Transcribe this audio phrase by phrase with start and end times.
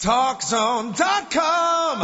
[0.00, 2.00] TalkZone.com.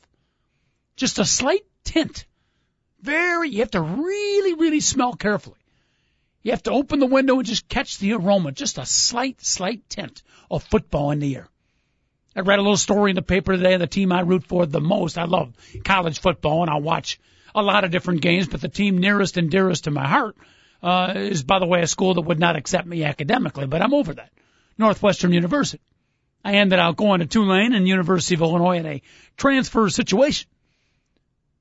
[0.96, 2.26] Just a slight tint
[3.02, 5.58] very, you have to really, really smell carefully.
[6.42, 9.88] You have to open the window and just catch the aroma, just a slight, slight
[9.88, 11.48] tint of football in the air.
[12.34, 14.66] I read a little story in the paper today, of the team I root for
[14.66, 15.18] the most.
[15.18, 15.54] I love
[15.84, 17.20] college football and I'll watch
[17.54, 20.36] a lot of different games, but the team nearest and dearest to my heart,
[20.82, 23.94] uh, is by the way a school that would not accept me academically, but I'm
[23.94, 24.30] over that.
[24.78, 25.82] Northwestern University.
[26.44, 29.02] I ended up going to Tulane and University of Illinois in a
[29.36, 30.48] transfer situation.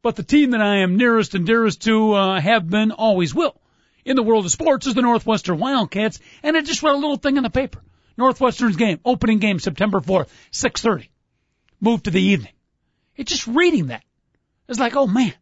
[0.04, 3.60] But the team that I am nearest and dearest to, uh, have been, always will.
[4.04, 7.18] In the world of sports is the Northwestern Wildcats, and I just read a little
[7.18, 7.84] thing in the paper.
[8.18, 11.08] Northwestern's game, opening game September 4th, 6.30.
[11.80, 12.52] Moved to the evening.
[13.16, 14.04] It's just reading that.
[14.68, 15.34] It's like, oh man,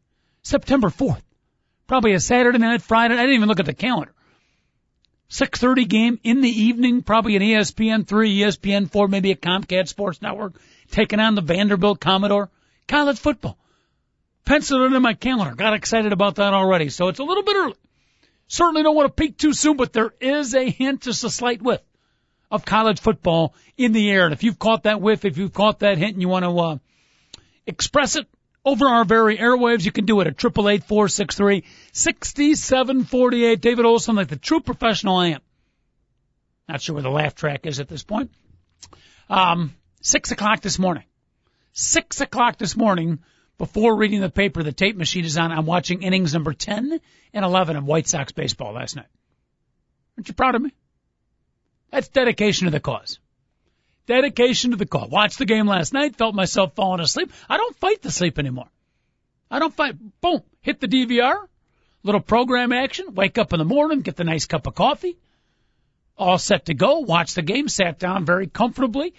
[0.44, 1.22] September 4th.
[1.88, 3.14] Probably a Saturday night, Friday.
[3.14, 4.14] I didn't even look at the calendar.
[5.30, 10.22] 6.30 game in the evening, probably an ESPN 3, ESPN 4, maybe a Comcast Sports
[10.22, 10.54] Network,
[10.92, 12.50] taking on the Vanderbilt Commodore.
[12.88, 13.58] College football
[14.50, 15.54] penciled it in my calendar.
[15.54, 16.90] Got excited about that already.
[16.90, 17.76] So it's a little bit early.
[18.48, 21.62] Certainly don't want to peak too soon, but there is a hint, just a slight
[21.62, 21.82] whiff
[22.50, 24.26] of college football in the air.
[24.26, 26.60] And if you've caught that whiff, if you've caught that hint and you want to,
[26.60, 26.78] uh,
[27.68, 28.26] express it
[28.66, 32.56] over our very airwaves, you can do it at triple eight four six three sixty
[32.56, 33.62] seven forty eight.
[33.62, 35.42] David Olson, like the true professional I am.
[36.68, 38.32] Not sure where the laugh track is at this point.
[39.30, 41.04] Um, six o'clock this morning.
[41.72, 43.20] Six o'clock this morning
[43.60, 45.52] before reading the paper, the tape machine is on.
[45.52, 47.00] I'm watching innings number 10
[47.34, 49.06] and 11 of White Sox baseball last night.
[50.18, 50.74] Aren't you proud of me?
[51.92, 53.20] That's dedication to the cause.
[54.08, 55.10] Dedication to the cause.
[55.10, 57.32] Watched the game last night, felt myself falling asleep.
[57.50, 58.70] I don't fight the sleep anymore.
[59.52, 59.96] I don't fight.
[60.22, 60.42] Boom.
[60.62, 61.46] Hit the DVR.
[62.02, 63.14] Little program action.
[63.14, 65.18] Wake up in the morning, get the nice cup of coffee.
[66.18, 67.00] All set to go.
[67.00, 67.68] Watch the game.
[67.68, 69.14] Sat down very comfortably.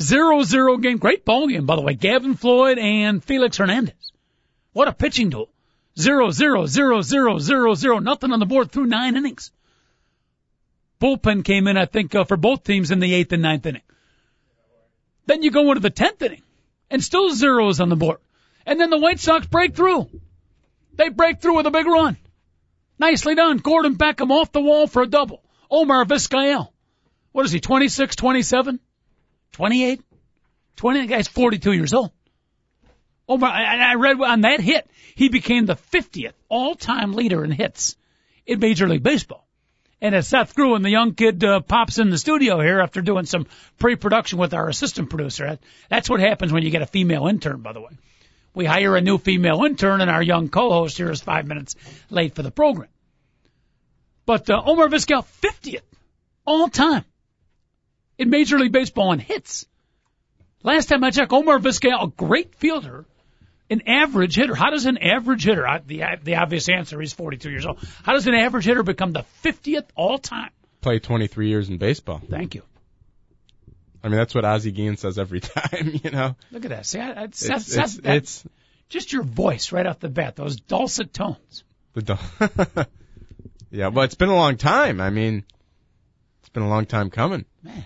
[0.00, 0.98] Zero zero game.
[0.98, 1.94] Great ball game, by the way.
[1.94, 3.94] Gavin Floyd and Felix Hernandez.
[4.72, 5.48] What a pitching duel.
[5.98, 7.98] Zero zero zero zero zero zero.
[7.98, 9.50] Nothing on the board through nine innings.
[11.00, 13.82] Bullpen came in, I think, uh, for both teams in the eighth and ninth inning.
[15.26, 16.42] Then you go into the tenth inning,
[16.90, 18.18] and still zeros on the board.
[18.64, 20.08] And then the White Sox break through.
[20.94, 22.16] They break through with a big run.
[22.98, 23.58] Nicely done.
[23.58, 25.42] Gordon Beckham off the wall for a double.
[25.70, 26.68] Omar Vizquel.
[27.32, 28.80] What is he, 26, 27?
[29.56, 30.02] 28?
[30.76, 31.00] 20?
[31.00, 32.10] The guy's 42 years old.
[33.26, 37.96] Oh my, I read on that hit, he became the 50th all-time leader in hits
[38.44, 39.48] in Major League Baseball.
[40.02, 43.24] And as Seth Gruen, the young kid, uh, pops in the studio here after doing
[43.24, 43.46] some
[43.78, 45.58] pre-production with our assistant producer,
[45.88, 47.96] that's what happens when you get a female intern, by the way.
[48.54, 51.76] We hire a new female intern and our young co-host here is five minutes
[52.10, 52.90] late for the program.
[54.26, 55.80] But, uh, Omar Vizquel, 50th
[56.44, 57.06] all time
[58.18, 59.66] in Major League Baseball in hits.
[60.62, 63.04] Last time I checked, Omar Vizquel, a great fielder,
[63.70, 64.54] An average hitter.
[64.54, 65.66] How does an average hitter?
[65.66, 67.78] I, the the obvious answer is 42 years old.
[68.04, 70.50] How does an average hitter become the 50th all time?
[70.80, 72.20] Play 23 years in baseball.
[72.30, 72.62] Thank you.
[74.04, 76.00] I mean, that's what Ozzie Guillen says every time.
[76.04, 76.36] You know.
[76.52, 76.86] Look at that.
[76.86, 78.44] See, I, I, It's, Seth, it's, Seth, that- it's
[78.88, 80.36] just your voice right off the bat.
[80.36, 81.64] Those dulcet tones.
[81.94, 82.02] the.
[82.02, 82.84] dou-
[83.70, 85.00] yeah, well, it's been a long time.
[85.00, 85.44] I mean,
[86.40, 87.44] it's been a long time coming.
[87.66, 87.84] Man,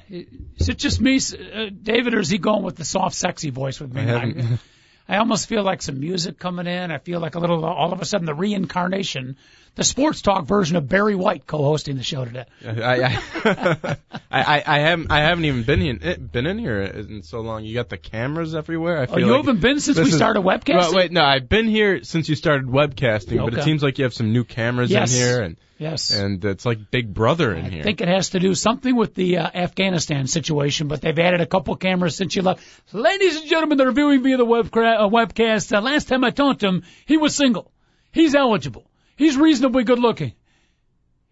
[0.56, 3.81] is it just me, uh, David, or is he going with the soft, sexy voice
[3.81, 4.03] with me?
[4.03, 4.61] I haven't.
[5.09, 6.93] I almost feel like some music coming in.
[6.93, 9.37] I feel like a little, all of a sudden, the reincarnation,
[9.75, 12.44] the sports talk version of Barry White co-hosting the show today.
[12.65, 13.19] I I,
[14.31, 17.65] I I I haven't I haven't even been in been in here in so long.
[17.65, 18.99] You got the cameras everywhere.
[19.00, 20.77] I feel Oh, you like haven't been since we is- started webcasting?
[20.79, 24.05] Well, wait, no, I've been here since you started webcasting, but it seems like you
[24.05, 25.12] have some new cameras Yes.
[25.12, 26.12] in here, and Yes.
[26.12, 27.81] and it's like Big Brother in I here.
[27.81, 31.41] I think it has to do something with the uh, Afghanistan situation, but they've added
[31.41, 32.62] a couple cameras since you left.
[32.93, 36.32] Ladies and gentlemen that are viewing via the web uh, webcast, uh, last time I
[36.32, 37.73] talked to him, he was single.
[38.12, 38.91] He's eligible.
[39.17, 40.35] He's reasonably good looking.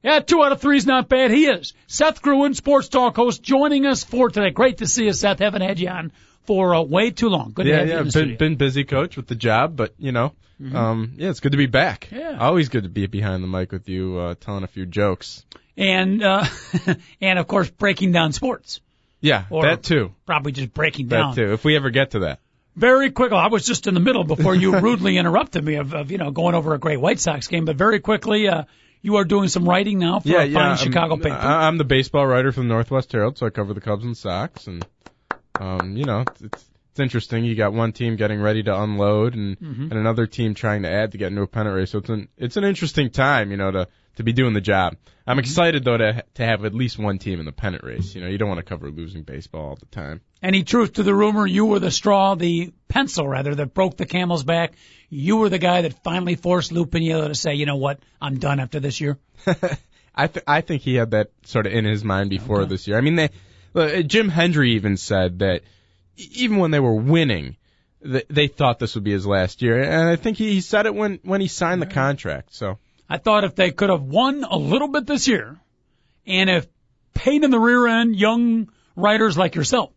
[0.02, 1.30] Yeah, two out of three is not bad.
[1.30, 1.74] He is.
[1.86, 4.48] Seth Gruen, Sports Talk host, joining us for today.
[4.48, 5.40] Great to see you, Seth.
[5.40, 6.12] Haven't had you on
[6.48, 7.52] for uh, way too long.
[7.52, 10.32] Good to yeah, you yeah, been been busy, coach, with the job, but you know,
[10.74, 12.06] um, yeah, it's good to be back.
[12.10, 12.16] Mm-hmm.
[12.16, 12.38] Yeah.
[12.40, 15.44] always good to be behind the mic with you, uh, telling a few jokes.
[15.76, 16.44] And, uh,
[17.20, 18.80] and of course, breaking down sports.
[19.20, 21.34] Yeah, Or- that too, Probably just breaking down.
[21.34, 21.52] that too.
[21.52, 22.40] If we ever get to that.
[22.74, 26.10] Very quickly, I was just in the middle before you rudely interrupted me of, of
[26.10, 27.64] you know going over a great White Sox game.
[27.66, 28.62] But very quickly, uh,
[29.02, 30.54] you are doing some writing now for yeah, a yeah.
[30.54, 31.34] fine I'm- Chicago paper.
[31.34, 34.66] I'm the baseball writer for the Northwest Herald, so I cover the Cubs and Sox,
[34.66, 34.84] and
[35.58, 37.44] um, you know, it's, it's it's interesting.
[37.44, 39.82] You got one team getting ready to unload, and Mm-hmm.
[39.82, 41.90] and another team trying to add to get into a pennant race.
[41.90, 44.94] So it's an it's an interesting time, you know, to to be doing the job.
[44.94, 45.30] Mm-hmm.
[45.30, 48.14] I'm excited though to to have at least one team in the pennant race.
[48.14, 50.22] You know, you don't want to cover losing baseball all the time.
[50.42, 51.46] Any truth to the rumor?
[51.46, 54.72] You were the straw, the pencil rather, that broke the camel's back.
[55.10, 58.38] You were the guy that finally forced Lou Piniella to say, you know what, I'm
[58.38, 59.18] done after this year.
[60.14, 62.96] I th- I think he had that sort of in his mind before this year.
[62.98, 63.30] I mean, they
[63.74, 65.62] uh, Jim Hendry even said that
[66.16, 67.56] even when they were winning,
[68.02, 70.86] th- they thought this would be his last year, and I think he, he said
[70.86, 72.54] it when when he signed the contract.
[72.54, 72.78] So
[73.08, 75.56] I thought if they could have won a little bit this year,
[76.26, 76.66] and if
[77.14, 79.92] pain in the rear end, young writers like yourself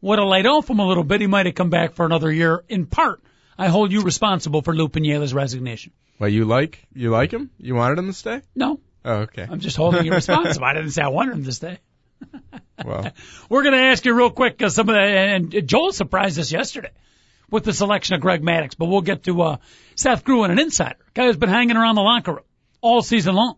[0.00, 2.30] would have laid off him a little bit, he might have come back for another
[2.32, 2.64] year.
[2.68, 3.22] In part,
[3.58, 5.92] I hold you responsible for Lou Piniella's resignation.
[6.18, 7.50] well, you like you like him?
[7.58, 8.42] You wanted him to stay?
[8.54, 9.46] No, Oh, okay.
[9.48, 10.66] I'm just holding you responsible.
[10.66, 11.78] I didn't say I wanted him to stay.
[12.84, 13.10] Well,
[13.48, 16.52] We're going to ask you real quick uh, some of the, and Joel surprised us
[16.52, 16.90] yesterday
[17.50, 19.56] with the selection of Greg Maddux, but we'll get to uh,
[19.96, 22.44] Seth Gruen, an insider, guy who's been hanging around the locker room
[22.80, 23.56] all season long.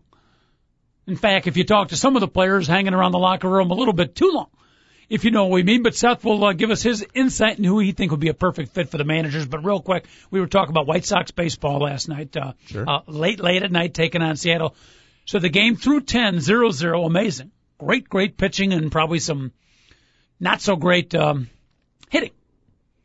[1.07, 3.69] In fact, if you talk to some of the players hanging around the locker room
[3.71, 4.47] a little bit too long,
[5.09, 5.83] if you know what we mean.
[5.83, 8.33] But Seth will uh, give us his insight and who he think would be a
[8.33, 9.45] perfect fit for the managers.
[9.45, 12.89] But real quick, we were talking about White Sox baseball last night, uh, Sure.
[12.89, 14.75] uh, late, late at night, taking on Seattle.
[15.25, 17.51] So the game through 10, 0-0, amazing.
[17.85, 19.51] Great, great pitching and probably some
[20.39, 21.49] not so great um,
[22.09, 22.31] hitting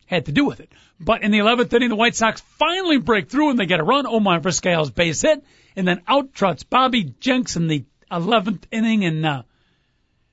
[0.06, 0.70] had to do with it.
[1.00, 3.84] But in the 11th inning, the White Sox finally break through and they get a
[3.84, 4.06] run.
[4.06, 5.42] Omar Vizquel's base hit,
[5.74, 9.42] and then out trots Bobby Jenks in the 11th inning, and uh,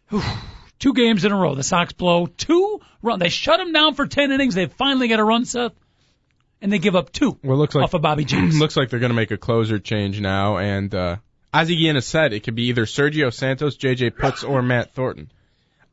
[0.10, 0.22] whew,
[0.80, 1.56] two games in a row.
[1.56, 3.20] The Sox blow two run.
[3.20, 4.56] They shut him down for 10 innings.
[4.56, 5.74] They finally get a run, Seth,
[6.62, 8.58] and they give up two well, looks like off of Bobby Jenks.
[8.58, 11.18] looks like they're going to make a closer change now, and uh,
[11.54, 14.12] Guillen has said it could be either Sergio Santos, J.J.
[14.12, 15.32] Putz, or Matt Thornton.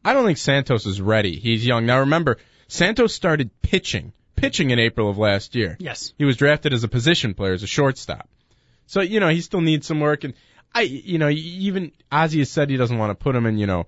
[0.04, 1.38] I don't think Santos is ready.
[1.38, 1.86] He's young.
[1.86, 2.38] Now remember,
[2.68, 5.76] Santos started pitching, pitching in April of last year.
[5.78, 6.14] yes.
[6.16, 8.28] He was drafted as a position player, as a shortstop.
[8.86, 10.24] So, you know, he still needs some work.
[10.24, 10.34] And
[10.74, 13.66] I, you know, even Ozzie has said he doesn't want to put him in, you
[13.66, 13.86] know,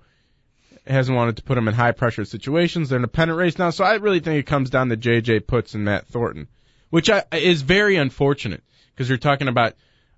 [0.85, 2.89] hasn't wanted to put him in high pressure situations.
[2.89, 3.71] They're in a pennant race now.
[3.71, 5.41] So I really think it comes down to J.J.
[5.41, 6.47] Putz and Matt Thornton,
[6.89, 8.63] which I, is very unfortunate
[8.93, 9.73] because you're talking about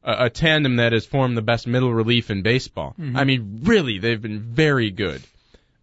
[0.06, 2.96] a, a tandem that has formed the best middle relief in baseball.
[3.18, 5.22] I mean, really, they've been very good.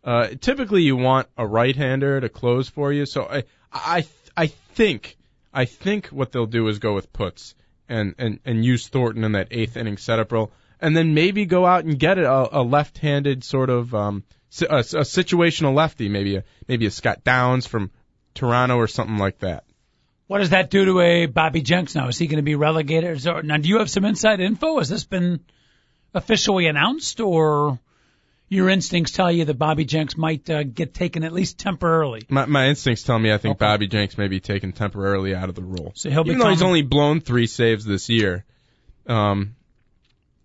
[0.04, 3.04] Uh, typically you want a right-hander to close for you.
[3.04, 5.16] So I, I, I think,
[5.52, 7.54] I think what they'll do is go with Putz
[7.88, 10.50] and, and, and use Thornton in that eighth inning setup role,
[10.80, 14.24] and then maybe go out and get a, a left-handed sort of, um,
[14.62, 17.90] a, a situational lefty, maybe a, maybe a Scott Downs from
[18.34, 19.64] Toronto or something like that.
[20.32, 22.08] What does that do to a Bobby Jenks now?
[22.08, 23.18] Is he going to be relegated?
[23.18, 24.78] There- now, do you have some inside info?
[24.78, 25.40] Has this been
[26.14, 27.78] officially announced, or
[28.48, 32.22] your instincts tell you that Bobby Jenks might uh, get taken at least temporarily?
[32.30, 33.66] My, my instincts tell me I think Okay.
[33.66, 35.92] Bobby Jenks may be taken temporarily out of the role.
[35.96, 38.46] So he'll be Even though he's only blown three saves this year,
[39.06, 39.54] um,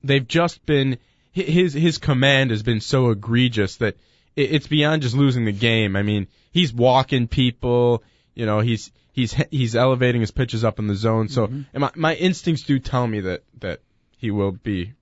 [0.03, 0.97] they've just been
[1.33, 3.95] hi- his his command has been so egregious that
[4.35, 5.95] it, it's beyond just losing the game.
[5.95, 8.03] I mean, he's walking people.
[8.35, 11.27] You know, he's He's he's elevating his pitches up in the zone.
[11.27, 13.81] So and my my instincts do tell me that that
[14.19, 14.93] he will be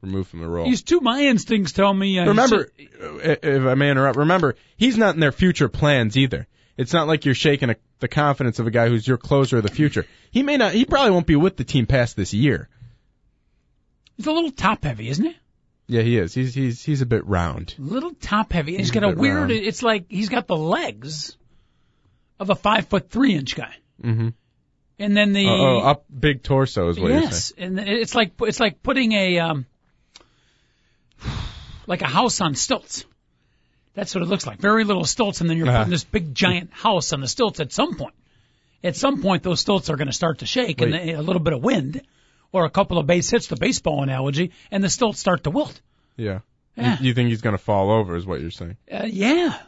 [0.00, 0.64] removed from the role.
[0.64, 1.00] He's too.
[1.00, 2.18] My instincts tell me.
[2.18, 6.16] Uh, remember, just- uh, if I may interrupt, remember he's not in their future plans
[6.16, 6.46] either.
[6.78, 9.62] It's not like you're shaking a, the confidence of a guy who's your closer of
[9.62, 10.06] the future.
[10.30, 10.72] He may not.
[10.72, 12.70] He probably won't be with the team past this year.
[14.16, 15.36] he's a little top heavy, isn't he?
[15.86, 16.32] Yeah, he is.
[16.32, 17.74] He's he's he's a bit round.
[17.78, 18.72] A little top heavy.
[18.78, 19.36] He's He's got a a weird.
[19.36, 19.50] round.
[19.50, 21.36] It's like he's got the legs
[22.40, 24.28] of a five foot three inch guy, Mm-hmm.
[24.98, 27.30] and then the Oh, oh, up big torso is what you're saying.
[27.30, 29.66] yes, and it's like it's like putting a um
[31.86, 33.04] like a house on stilts.
[33.94, 34.58] That's what it looks like.
[34.58, 35.78] Very little stilts, and then you're Uh-huh.
[35.78, 37.60] putting this big giant house on the stilts.
[37.60, 38.14] At some point,
[38.84, 41.52] at some point, those stilts are going to start to shake, and a little bit
[41.52, 42.00] of wind,
[42.52, 45.80] or a couple of base hits, the baseball analogy, and the stilts start to wilt.
[46.16, 46.40] Yeah.
[46.76, 46.98] Yeah.
[47.00, 48.14] You, you think he's going to fall over?
[48.16, 48.76] Is what you're saying?
[48.90, 49.58] Uh, yeah.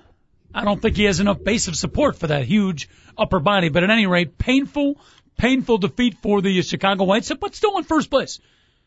[0.55, 3.69] I don't think he has enough base of support for that huge upper body.
[3.69, 5.01] But at any rate, painful,
[5.37, 8.41] painful defeat for the Chicago White Sox, but still in first place.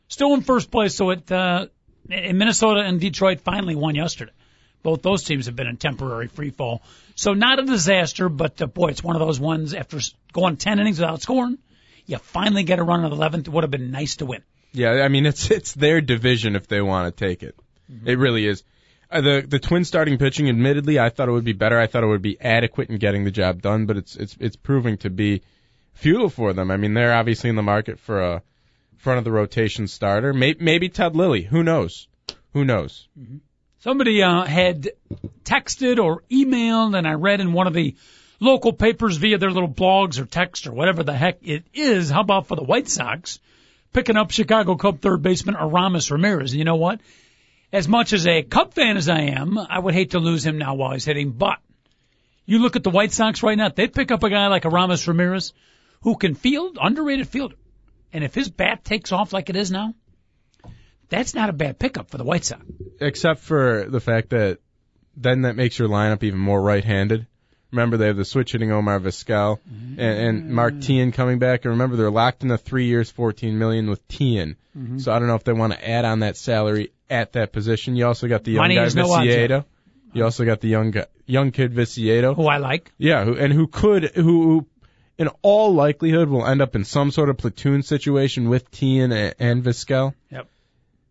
[0.07, 0.95] Still in first place.
[0.95, 1.67] So it, uh,
[2.09, 4.31] in Minnesota and Detroit finally won yesterday.
[4.83, 6.83] Both those teams have been in temporary free fall.
[7.15, 9.99] So not a disaster, but uh, boy, it's one of those ones after
[10.31, 11.57] going 10 innings without scoring,
[12.05, 13.47] you finally get a run on the 11th.
[13.47, 14.43] It would have been nice to win.
[14.73, 14.91] Yeah.
[14.91, 17.55] I mean, it's it's their division if they want to take it.
[18.03, 18.63] It really is.
[19.09, 21.79] Uh, the the twin starting pitching, admittedly, I thought it would be better.
[21.79, 24.55] I thought it would be adequate in getting the job done, but it's it's it's
[24.55, 25.41] proving to be
[25.93, 26.71] futile for them.
[26.71, 28.41] I mean, they're obviously in the market for a
[28.97, 30.33] front of the rotation starter.
[30.33, 31.43] Maybe, maybe Ted Lilly.
[31.43, 32.07] Who knows?
[32.53, 33.07] Who knows?
[33.79, 34.89] Somebody uh, had
[35.43, 37.95] texted or emailed, and I read in one of the
[38.39, 42.09] local papers via their little blogs or text or whatever the heck it is.
[42.09, 43.39] How about for the White Sox
[43.93, 46.55] picking up Chicago Cub third baseman Aramis Ramirez?
[46.55, 46.99] You know what?
[47.71, 50.57] As much as a Cub fan as I am, I would hate to lose him
[50.57, 51.31] now while he's hitting.
[51.31, 51.59] But
[52.45, 55.07] you look at the White Sox right now; they'd pick up a guy like Aramis
[55.07, 55.53] Ramirez,
[56.01, 57.55] who can field, underrated fielder.
[58.13, 59.93] And if his bat takes off like it is now,
[61.09, 62.63] that's not a bad pickup for the White Sox.
[62.99, 64.59] except for the fact that
[65.17, 67.27] then that makes your lineup even more right-handed.
[67.71, 69.99] Remember, they have the switch hitting Omar Vizquel mm-hmm.
[69.99, 70.91] and, and Mark mm-hmm.
[70.91, 71.65] Teahen coming back.
[71.65, 74.55] And remember, they're locked in the three years, 14 million with Teahen.
[74.77, 74.99] Mm-hmm.
[74.99, 77.95] So I don't know if they want to add on that salary at that position.
[77.95, 79.07] You also got the young Money guy is no
[80.13, 82.35] You also got the young guy, young kid Viciedo.
[82.35, 82.91] Who I like.
[82.97, 84.65] Yeah, who, and who could, who, who,
[85.17, 89.35] in all likelihood, will end up in some sort of platoon situation with Teahen and,
[89.39, 90.13] and Vizquel.
[90.31, 90.47] Yep.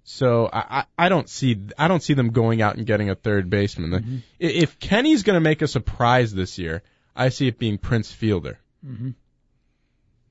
[0.07, 3.49] So I, I don't see I don't see them going out and getting a third
[3.49, 3.95] baseman.
[3.95, 6.83] I If Kenny's going to make a surprise this year,
[7.17, 9.11] I see it being Prince Fielder, Mm-hmm.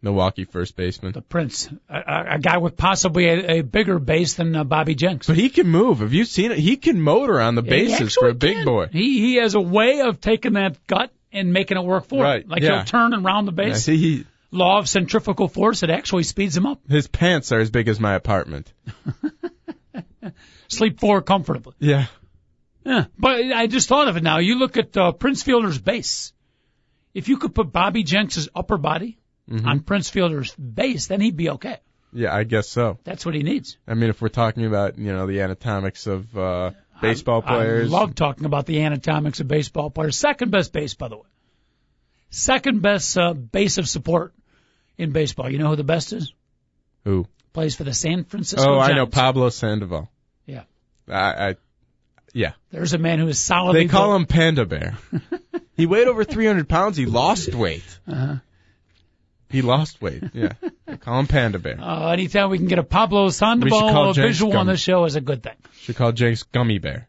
[0.03, 1.13] Milwaukee first baseman.
[1.13, 5.27] the Prince, a, a, guy with possibly a, a bigger base than uh, Bobby Jenks.
[5.27, 5.99] But he can move.
[5.99, 6.57] Have you seen it?
[6.59, 8.65] He can motor on the He bases for a big can.
[8.65, 8.87] boy.
[8.91, 12.43] He he has a way of taking that gut and making it work for him.
[12.47, 12.75] Like yeah.
[12.79, 13.85] he'll turn and round the I base.
[13.85, 15.81] see he Law of centrifugal force.
[15.81, 16.79] It actually speeds him up.
[16.87, 18.71] his pants are as big as my apartment.
[20.67, 21.73] Sleep four comfortably.
[21.79, 22.05] Yeah.
[22.85, 23.05] Yeah.
[23.17, 24.39] But I just thought of it now.
[24.39, 26.33] You look at uh, Prince Fielder's base.
[27.13, 29.19] If you could put Bobby Jenks' upper body
[29.51, 29.67] Mm-hmm.
[29.67, 31.79] on Prince Fielder's base, then he'd be okay.
[32.13, 32.97] Yeah, I guess so.
[33.03, 33.77] That's what he needs.
[33.85, 37.93] I mean, if we're talking about you know the anatomics of uh baseball players, I
[37.93, 40.17] love talking about the anatomics of baseball players.
[40.17, 41.27] Second best base, by the way.
[42.29, 44.33] Second best uh, base of support
[44.97, 45.51] in baseball.
[45.51, 46.33] You know who the best is?
[47.03, 47.27] who?
[47.51, 50.09] Plays for the San Francisco Oh, I know Pablo Sandoval.
[51.07, 51.55] I, I
[52.33, 52.53] yeah.
[52.71, 54.21] There's a man who is solidly They call built.
[54.21, 54.97] him Panda Bear.
[55.75, 56.97] he weighed over 300 pounds.
[56.97, 57.83] He lost weight.
[58.07, 58.35] Uh-huh.
[59.49, 60.23] He lost weight.
[60.33, 60.53] Yeah.
[60.87, 61.77] They call him Panda Bear.
[61.79, 65.43] Uh, anytime we can get a Pablo Sandoval visual on the show is a good
[65.43, 65.55] thing.
[65.81, 67.07] Should call Jenks Gummy Bear.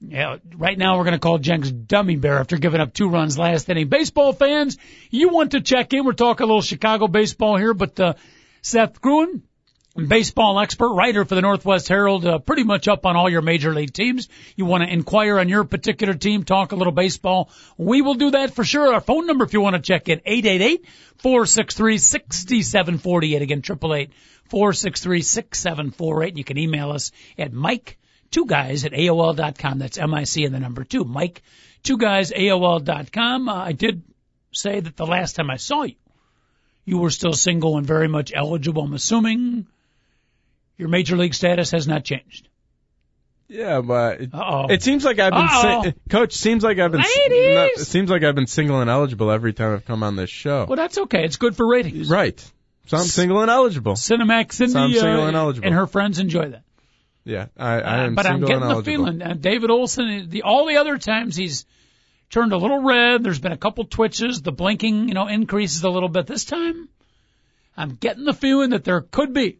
[0.00, 3.38] Yeah, right now we're going to call Jenks dummy bear after giving up two runs
[3.38, 3.88] last inning.
[3.88, 4.76] Baseball fans,
[5.10, 6.04] you want to check in?
[6.04, 8.14] We're talking a little Chicago baseball here, but uh,
[8.60, 9.42] Seth Gruen,
[9.96, 13.72] baseball expert, writer for the Northwest Herald, uh, pretty much up on all your major
[13.72, 14.28] league teams.
[14.56, 17.50] You want to inquire on your particular team, talk a little baseball.
[17.76, 18.92] We will do that for sure.
[18.92, 20.20] Our phone number, if you want to check in,
[21.22, 23.42] 888-463-6748.
[23.42, 26.28] Again, 888-463-6748.
[26.28, 27.98] And you can email us at Mike
[28.34, 29.78] two guys at AOL.com.
[29.78, 31.04] That's M-I-C and the number two.
[31.04, 31.42] Mike,
[31.84, 33.48] two guys, AOL.com.
[33.48, 34.02] Uh, I did
[34.52, 35.94] say that the last time I saw you,
[36.84, 38.82] you were still single and very much eligible.
[38.82, 39.68] I'm assuming
[40.76, 42.48] your major league status has not changed.
[43.48, 44.66] Yeah, but it, Uh-oh.
[44.68, 46.32] it seems like I've been si- coach.
[46.32, 47.54] Seems like I've been Ladies!
[47.54, 50.30] not- it seems like I've been single and eligible every time I've come on this
[50.30, 50.64] show.
[50.66, 51.24] Well, that's okay.
[51.24, 52.08] It's good for ratings.
[52.08, 52.38] Right.
[52.86, 53.94] So I'm single and eligible.
[53.94, 55.66] Cinemax Cindy So I'm single uh, and eligible.
[55.66, 56.62] and her friends enjoy that.
[57.24, 60.66] Yeah, I, I Uh, am but I'm getting the feeling uh, David Olson, the all
[60.66, 61.64] the other times he's
[62.30, 63.22] turned a little red.
[63.22, 64.42] There's been a couple twitches.
[64.42, 66.26] The blinking, you know, increases a little bit.
[66.26, 66.88] This time,
[67.76, 69.58] I'm getting the feeling that there could be,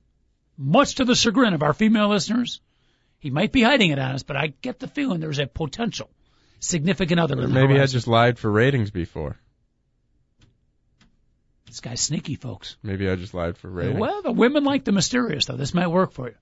[0.57, 2.61] much to the chagrin of our female listeners,
[3.19, 6.11] he might be hiding it on us, but I get the feeling there's a potential
[6.61, 7.39] significant other.
[7.39, 9.39] Or maybe I just lied for ratings before.
[11.67, 12.77] This guy's sneaky, folks.
[12.83, 13.99] Maybe I just lied for ratings.
[13.99, 15.57] Well, the women like the mysterious, though.
[15.57, 16.37] This might work for you.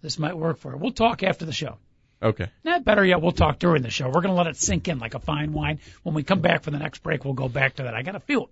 [0.00, 0.78] This might work for you.
[0.78, 1.76] We'll talk after the show.
[2.22, 2.48] Okay.
[2.64, 4.06] Nah, better yet, we'll talk during the show.
[4.06, 5.80] We're going to let it sink in like a fine wine.
[6.04, 7.94] When we come back for the next break, we'll go back to that.
[7.94, 8.50] I got to feel it.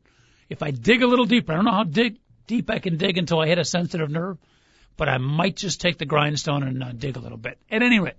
[0.48, 3.16] If I dig a little deeper, I don't know how dig, deep I can dig
[3.16, 4.38] until I hit a sensitive nerve,
[5.00, 7.56] but I might just take the grindstone and uh, dig a little bit.
[7.70, 8.16] At any rate,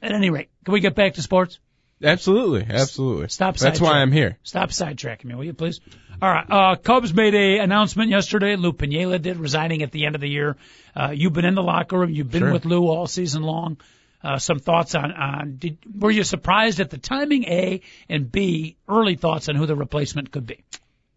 [0.00, 1.58] at any rate, can we get back to sports?
[2.00, 2.64] Absolutely.
[2.72, 3.28] Absolutely.
[3.30, 3.94] Stop That's why.
[3.98, 4.38] I'm here.
[4.44, 5.80] Stop sidetracking me, will you please?
[6.22, 6.46] All right.
[6.48, 8.54] Uh, Cubs made a announcement yesterday.
[8.54, 10.56] Lou Piniella did, resigning at the end of the year.
[10.94, 12.10] Uh, you've been in the locker room.
[12.10, 12.52] You've been Sure.
[12.52, 13.78] with Lou all season long.
[14.22, 18.76] Uh, some thoughts on, on did, were you surprised at the timing, A, and B,
[18.88, 20.62] early thoughts on who the replacement could be?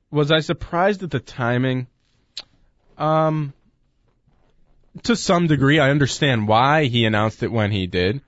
[0.09, 1.85] Was I surprised at the timing?
[2.97, 3.53] Um,
[5.03, 8.21] to some degree, I understand why he announced it when he did,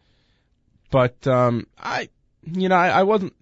[0.91, 2.09] but um, I,
[2.45, 3.33] you know, I, I wasn't.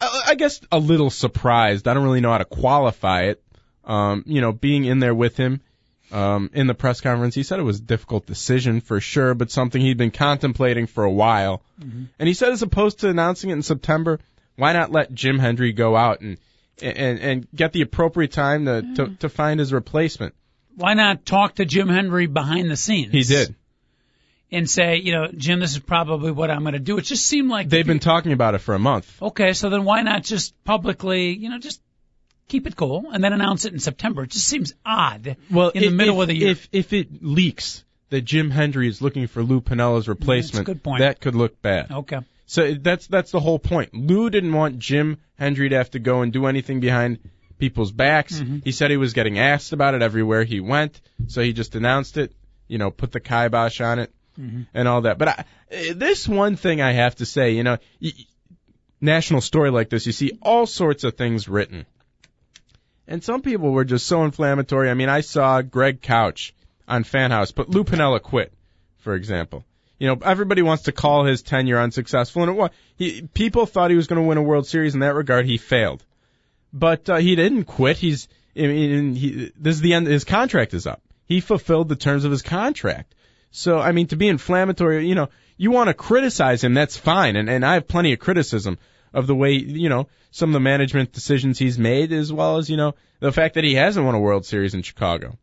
[0.00, 1.88] I, I guess a little surprised.
[1.88, 3.42] I don't really know how to qualify it.
[3.84, 5.60] Um, you know, being in there with him,
[6.10, 9.50] um, in the press conference, he said it was a difficult decision for sure, but
[9.50, 11.62] something he'd been contemplating for a while.
[12.18, 14.20] And he said, as opposed to announcing it in September,
[14.56, 16.38] why not let Jim Hendry go out and
[16.80, 20.34] and and get the appropriate time to to, to find his replacement?
[20.76, 23.12] Why not talk to Jim Hendry behind the scenes?
[23.12, 23.54] He did.
[24.50, 26.96] And say, you know, Jim, this is probably what I'm going to do.
[26.98, 29.20] It just seemed like They've been talking about it for a month.
[29.20, 31.80] Okay, so then why not just publicly, you know, just
[32.46, 34.22] keep it cool and then announce it in September?
[34.22, 36.50] It just seems odd Well, in the middle if, of the year.
[36.50, 41.00] If if it leaks that Jim Hendry is looking for Lou Piniella's replacement, good point.
[41.00, 41.90] that could look bad.
[41.90, 42.20] okay.
[42.46, 43.92] So that's that's the whole point.
[43.94, 47.18] Lou didn't want Jim Hendry to have to go and do anything behind
[47.58, 48.38] people's backs.
[48.40, 48.58] Mm-hmm.
[48.64, 52.16] He said he was getting asked about it everywhere he went, so he just announced
[52.16, 52.32] it.
[52.68, 54.62] You know, put the kibosh on it Mm-hmm.
[54.74, 55.16] and all that.
[55.16, 55.44] But I,
[55.92, 58.10] this one thing I have to say, you know, y-
[59.00, 61.86] national story like this, you see all sorts of things written.
[63.06, 64.90] And some people were just so inflammatory.
[64.90, 66.52] I mean, I saw Greg Couch
[66.88, 68.52] on Fan House, but Lou Piniella quit,
[68.98, 69.64] for example.
[70.00, 72.70] You know, everybody wants to call his tenure unsuccessful, and it was.
[72.96, 74.94] He, people thought he was going to win a World Series.
[74.94, 76.02] In that regard, he failed.
[76.74, 77.96] But uh, he didn't quit.
[77.96, 78.28] He's.
[78.56, 80.08] I mean, he, this is the end.
[80.08, 81.00] His contract is up.
[81.26, 83.14] He fulfilled the terms of his contract.
[83.50, 87.36] So, I mean, to be inflammatory, you know, you want to criticize him, that's fine.
[87.36, 88.78] And, and I have plenty of criticism
[89.12, 92.68] of the way, you know, some of the management decisions he's made, as well as,
[92.68, 95.38] you know, the fact that he hasn't won a World Series in Chicago.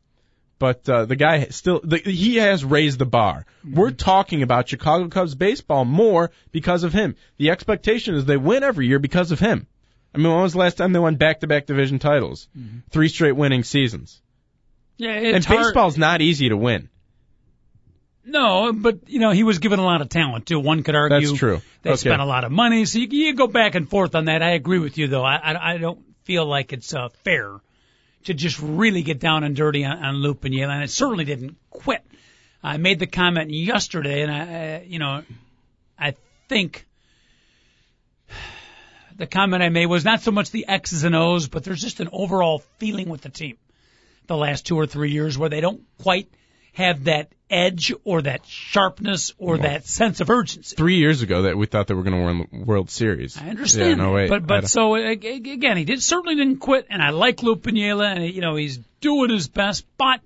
[0.59, 3.45] But, uh, the guy still, the, he has raised the bar.
[3.63, 7.15] We're talking about Chicago Cubs baseball more because of him.
[7.37, 9.67] The expectation is they win every year because of him.
[10.13, 12.47] I mean, when was the last time they won back-to-back division titles?
[12.89, 14.21] Three straight winning seasons.
[14.97, 15.59] Yeah, And hard.
[15.67, 16.89] baseball's not easy to win.
[18.23, 20.59] No, but you know he was given a lot of talent too.
[20.59, 21.61] One could argue That's true.
[21.81, 21.97] They Okay.
[21.97, 24.43] spent a lot of money, so you, you go back and forth on that.
[24.43, 25.23] I agree with you though.
[25.23, 27.59] I I, I don't feel like it's uh, fair
[28.25, 31.55] to just really get down and dirty on, on Lou Piniella, and it certainly didn't
[31.71, 32.05] quit.
[32.61, 34.39] I made the comment yesterday, and I,
[34.75, 35.23] I you know,
[35.97, 36.13] I
[36.47, 36.85] think
[39.21, 41.99] the comment I made was not so much the X's and O's, but there's just
[41.99, 43.57] an overall feeling with the team
[44.27, 46.27] the last two or three years where they don't quite
[46.73, 50.75] have that edge or that sharpness or that sense of urgency.
[50.75, 53.37] Three years ago that we thought they were going to win the World Series.
[53.37, 54.15] I understand, Yeah, no, oh that.
[54.15, 54.29] wait.
[54.29, 57.43] but but uh, so a- a- again, he did certainly didn't quit, and I like
[57.43, 60.21] Lou Piniella, and you know he's doing his best, but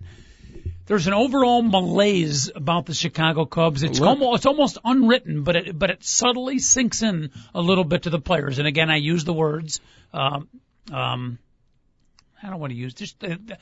[0.88, 3.84] there's an overall malaise about the Chicago Cubs.
[3.84, 4.10] It's Look.
[4.10, 8.10] almost it's almost unwritten, but it but it subtly sinks in a little bit to
[8.10, 8.60] the players.
[8.60, 9.80] And again, I use the words
[10.13, 10.48] um,
[10.91, 11.39] um,
[12.41, 13.58] I don't want to use just the, the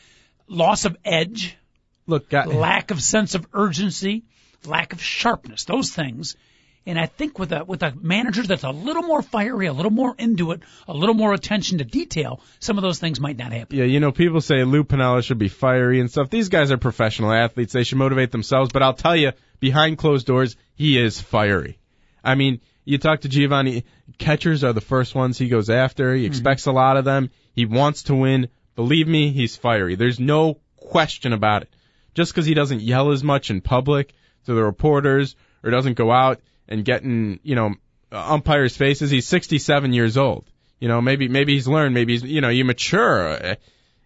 [0.48, 1.58] loss of edge,
[2.06, 4.24] Look, guy, lack of sense of urgency,
[4.66, 6.36] lack of sharpness, those things.
[6.86, 9.92] And I think with a with a manager that's a little more fiery, a little
[9.92, 13.54] more into it, a little more attention to detail, some of those things might not
[13.54, 13.78] happen.
[13.78, 16.30] yeah, you know, people say Lou Piniella should be fiery and stuff.
[16.30, 17.72] These guys are professional athletes.
[17.72, 18.72] They should motivate themselves.
[18.74, 21.80] But I'll tell you, behind closed doors, he is fiery.
[22.22, 23.84] I mean, you talk to Geovany,
[24.18, 26.14] catchers are the first ones he goes after.
[26.14, 26.28] He mm-hmm.
[26.28, 27.30] expects a lot of them.
[27.54, 28.50] He wants to win.
[28.76, 29.96] Believe me, he's fiery.
[29.96, 31.70] There's no question about it.
[32.14, 34.14] Just because he doesn't yell as much in public
[34.46, 37.76] to the reporters or doesn't go out and getting, you know,
[38.12, 40.46] umpires' faces, he's 67 years old.
[40.80, 41.94] You know, maybe maybe he's learned.
[41.94, 43.30] Maybe he's, you know, you mature.
[43.30, 43.56] Uh,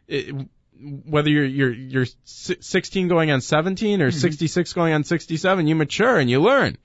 [0.07, 0.33] It,
[0.79, 4.17] whether you're you're you're si- 16 going on 17 or mm-hmm.
[4.17, 6.77] 66 going on 67, you mature and you learn.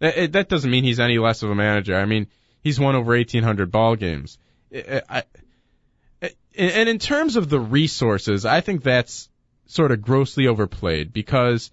[0.00, 1.96] That, it, that doesn't mean he's any less of a manager.
[1.96, 2.26] I mean,
[2.62, 4.38] He's won over 1,800 ball games.
[4.74, 5.22] Uh, I,
[6.22, 9.28] I, and in terms of the resources, I think that's
[9.66, 11.70] sort of grossly overplayed because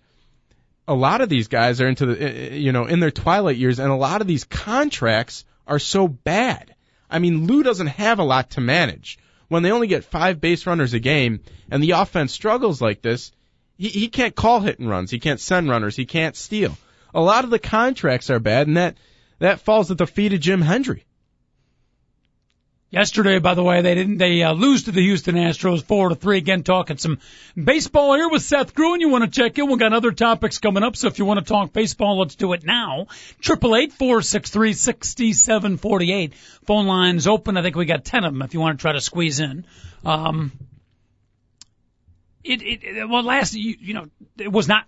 [0.88, 3.58] a lot of these guys are into the, eh, eh, you know, in their twilight
[3.58, 6.76] years, and a lot of these contracts are so bad.
[7.10, 9.18] I mean, Lou doesn't have a lot to manage.
[9.50, 13.32] When they only get five base runners a game, and the offense struggles like this,
[13.78, 16.78] he, he can't call hit and runs, he can't send runners, he can't steal.
[17.14, 18.98] A lot of the contracts are bad, and that
[19.40, 21.06] that falls at the feet of Jim Hendry.
[22.90, 24.18] Yesterday, by the way, they didn't.
[24.18, 26.38] They uh, lose to the Houston Astros four to three.
[26.38, 27.20] Again, talking some
[27.62, 29.02] baseball here with Seth Gruen.
[29.02, 29.68] You want to check in?
[29.68, 30.96] We've got other topics coming up.
[30.96, 33.08] So if you want to talk baseball, let's do it now.
[33.42, 36.34] Triple eight four six three sixty seven forty eight.
[36.66, 37.58] Phone lines open.
[37.58, 38.42] I think we got ten of them.
[38.42, 39.66] If you want to try to squeeze in.
[40.06, 40.54] Um,
[42.46, 44.88] it, it well last you, you know it was not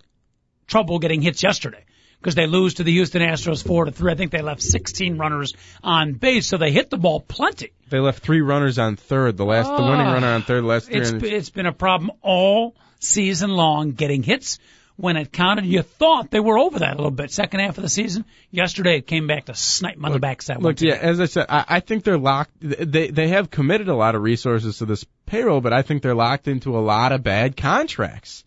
[0.66, 1.84] trouble getting hits yesterday
[2.20, 4.12] because they lose to the Houston Astros four to three.
[4.12, 7.72] I think they left 16 runners on base, so they hit the ball plenty.
[7.88, 9.36] They left three runners on third.
[9.36, 10.12] The last, the winning ah.
[10.12, 10.64] runner on third.
[10.64, 11.00] Last three.
[11.00, 14.58] It's it's been a problem all season long getting hits
[14.96, 15.64] when it counted.
[15.64, 17.30] You thought they were over that a little bit.
[17.30, 20.62] Second half of the season, yesterday it came back to snipe them on the backside.
[20.62, 22.52] Look, yeah, as I said, I, I think they're locked.
[22.60, 26.14] They they have committed a lot of resources to this payroll, but I think they're
[26.14, 28.44] locked into a lot of bad contracts.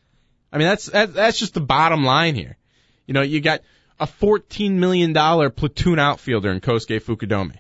[0.52, 2.58] I mean, that's, that's just the bottom line here.
[3.06, 3.62] You know, you got
[4.00, 7.58] a $14 million platoon outfielder in Kosuke Fukudome.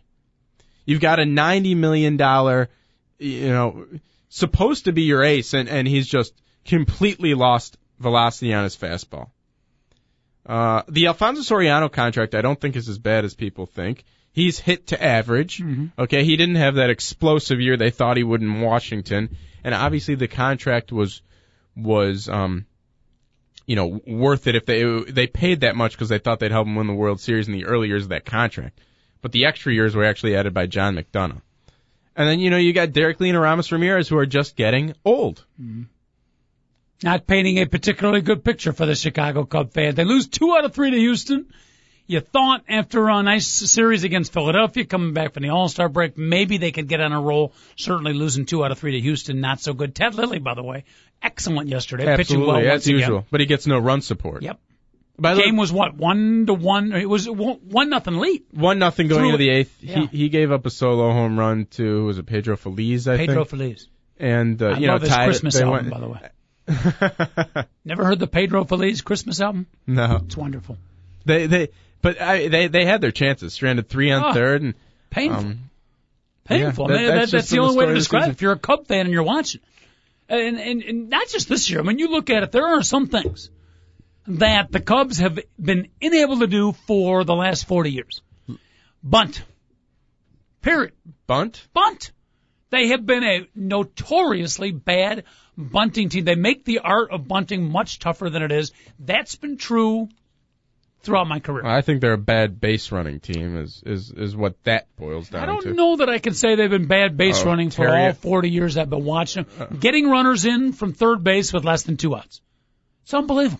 [0.85, 2.13] You've got a $90 million,
[3.19, 3.87] you know,
[4.29, 6.33] supposed to be your ace, and, and he's just
[6.65, 9.29] completely lost velocity on his fastball.
[10.45, 14.03] Uh, the Alfonso Soriano contract I don't think is as bad as people think.
[14.33, 15.59] He's hit to average.
[15.59, 15.87] Mm-hmm.
[15.97, 20.15] Okay, he didn't have that explosive year they thought he would in Washington, and obviously
[20.15, 21.21] the contract was
[21.75, 22.65] was um
[23.65, 26.67] you know, worth it if they they paid that much because they thought they'd help
[26.67, 28.79] him win the World Series in the early years of that contract.
[29.21, 31.41] But the extra years were actually added by John McDonough.
[32.15, 34.93] And then you know you got Derrek Lee and Aramis Ramirez who are just getting
[35.05, 35.45] old.
[35.61, 35.83] Mm-hmm.
[37.03, 39.95] Not painting a particularly good picture for the Chicago Cub fan.
[39.95, 41.47] They lose two out of three to Houston.
[42.05, 46.17] You thought after a nice series against Philadelphia, coming back from the All Star break,
[46.17, 47.53] maybe they could get on a roll.
[47.77, 49.95] Certainly losing two out of three to Houston, not so good.
[49.95, 50.83] Ted Lilly, by the way,
[51.21, 53.17] excellent yesterday, Absolutely, pitching well as once usual.
[53.19, 53.27] again.
[53.31, 54.43] But he gets no run support.
[54.43, 54.59] Yep.
[55.17, 56.91] By the Game was what one to one.
[56.91, 58.43] It was one nothing lead.
[58.51, 59.77] one nothing going Threw into the eighth.
[59.81, 60.07] yeah.
[60.07, 63.15] He he gave up a solo home run to who was it Pedro Feliz I
[63.17, 63.87] Pedro think, Feliz.
[64.17, 65.25] and uh, I you know love his tied it.
[65.27, 67.65] Christmas They album, went- by the way.
[67.85, 69.67] Never heard the Pedro Feliz Christmas album?
[69.87, 70.77] no, It's wonderful.
[71.25, 71.69] they they
[72.03, 73.53] but I, they they had their chances.
[73.53, 74.33] Stranded three on Oh.
[74.33, 74.75] third, and
[75.09, 75.39] Painful.
[75.39, 75.69] um,
[76.43, 76.91] Painful.
[76.91, 78.31] Yeah, that- that's That- that's the only way to story of the describe it.
[78.33, 79.61] If you're a Cub fan and you're watching,
[80.29, 81.79] and, and and not just this year.
[81.79, 82.51] I mean, you look at it.
[82.51, 83.49] There are some things
[84.27, 88.21] that the Cubs have been unable to do for the last 40 years.
[89.03, 89.41] Bunt.
[90.61, 90.93] Period.
[91.27, 91.67] bunt.
[91.73, 92.11] Bunt.
[92.69, 95.25] They have been a notoriously bad
[95.57, 96.23] bunting team.
[96.25, 98.71] They make the art of bunting much tougher than it is.
[98.99, 100.09] That's been true
[101.03, 101.65] throughout my career.
[101.65, 103.57] I think they're a bad base running team.
[103.57, 105.73] Is is is what that boils down I don't to.
[105.73, 108.77] know that I can say they've been bad base Oh, running for all 40 years
[108.77, 109.77] I've been watching them.
[109.79, 112.41] Getting runners in from third base with less than two outs.
[113.03, 113.59] It's unbelievable.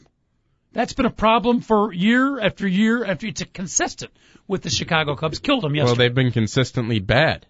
[0.71, 4.12] That's been a problem for year after year after it's a consistent
[4.47, 5.38] with the Chicago Cubs.
[5.39, 5.89] Killed them yesterday.
[5.91, 7.45] Well, they've been consistently bad.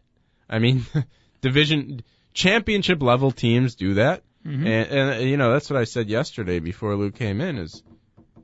[0.50, 0.86] I mean,
[1.42, 2.02] division
[2.34, 4.68] championship level teams do that, Mm-hmm.
[4.68, 7.82] and, and you know that's what I said yesterday before Luke came in is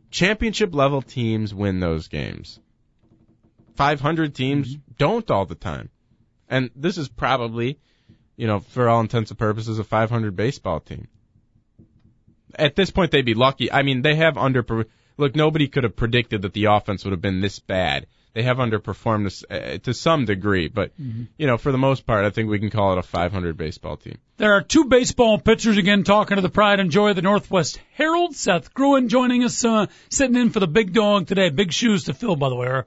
[0.09, 2.59] championship level teams win those games.
[3.75, 4.93] 500 teams Mm-hmm.
[4.97, 5.89] don't all the time,
[6.49, 7.79] and this is probably,
[8.35, 11.07] you know, for all intents and purposes, a 500 baseball team.
[12.55, 13.71] At this point, they'd be lucky.
[13.71, 14.65] I mean, they have under.
[15.17, 18.07] Look, nobody could have predicted that the offense would have been this bad.
[18.33, 22.25] They have underperformed this, uh, to some degree, but you know, for the most part,
[22.25, 24.17] I think we can call it a 500 baseball team.
[24.37, 27.79] There are two baseball pitchers again talking to the pride and joy of the Northwest
[27.93, 28.35] Herald.
[28.35, 31.49] Seth Gruen joining us, uh, sitting in for the big dog today.
[31.49, 32.85] Big shoes to fill, by the way, or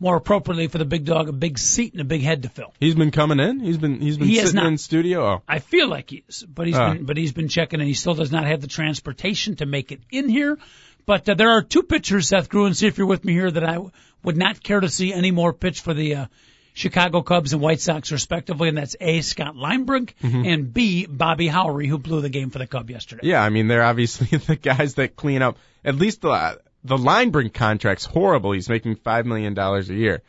[0.00, 2.74] more appropriately for the big dog, a big seat and a big head to fill.
[2.80, 3.60] He's been coming in.
[3.60, 4.66] He's been he's been He sitting not.
[4.66, 5.24] in studio.
[5.24, 6.92] Oh, I feel like he is, but he's Ah.
[6.94, 9.92] been but he's been checking and he still does not have the transportation to make
[9.92, 10.58] it in here.
[11.06, 13.64] But uh, there are two pitchers, Seth Gruen, see if you're with me here, that
[13.64, 13.78] I
[14.24, 16.26] would not care to see any more pitch for the uh,
[16.74, 19.20] Chicago Cubs and White Sox respectively, and that's A.
[19.20, 21.06] Scott Linebrink and B.
[21.06, 23.26] Bobby Howry, who blew the game for the Cub yesterday.
[23.28, 23.42] yeah.
[23.42, 25.58] I mean, they're obviously the guys that clean up.
[25.84, 28.52] At least the the Linebrink contract's horrible.
[28.52, 30.22] He's making five million dollars a year.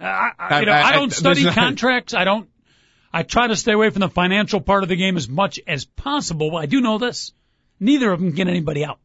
[0.00, 2.14] I, I, you know, I- I, don't study not- contracts.
[2.14, 2.48] I don't.
[3.12, 5.84] I try to stay away from the financial part of the game as much as
[5.84, 6.50] possible.
[6.50, 7.32] But I do know this:
[7.78, 8.98] neither of them get anybody out.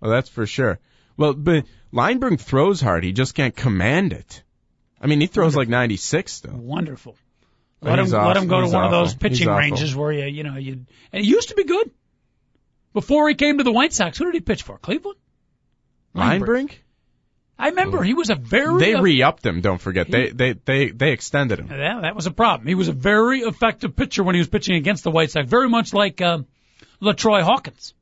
[0.00, 0.80] Well, that's for sure.
[1.16, 3.04] Well, but Linebrink throws hard.
[3.04, 4.42] He just can't command it.
[5.00, 6.52] I mean, he throws like 96 still.
[6.52, 7.16] Wonderful.
[7.80, 10.44] Let him let him go to He's one of those pitching ranges where you you
[10.44, 11.90] know you and he used to be good.
[12.92, 14.78] Before he came to the White Sox, who did he pitch for?
[14.78, 15.18] Cleveland.
[16.14, 16.74] Linebrink?
[17.58, 19.60] I remember he was a very They re-upped him.
[19.60, 20.10] Don't forget.
[20.10, 21.68] They they they they extended him.
[21.70, 22.68] Yeah, that was a problem.
[22.68, 25.68] He was a very effective pitcher when he was pitching against the White Sox, very
[25.68, 26.46] much like um,
[27.00, 27.94] Latroy Hawkins,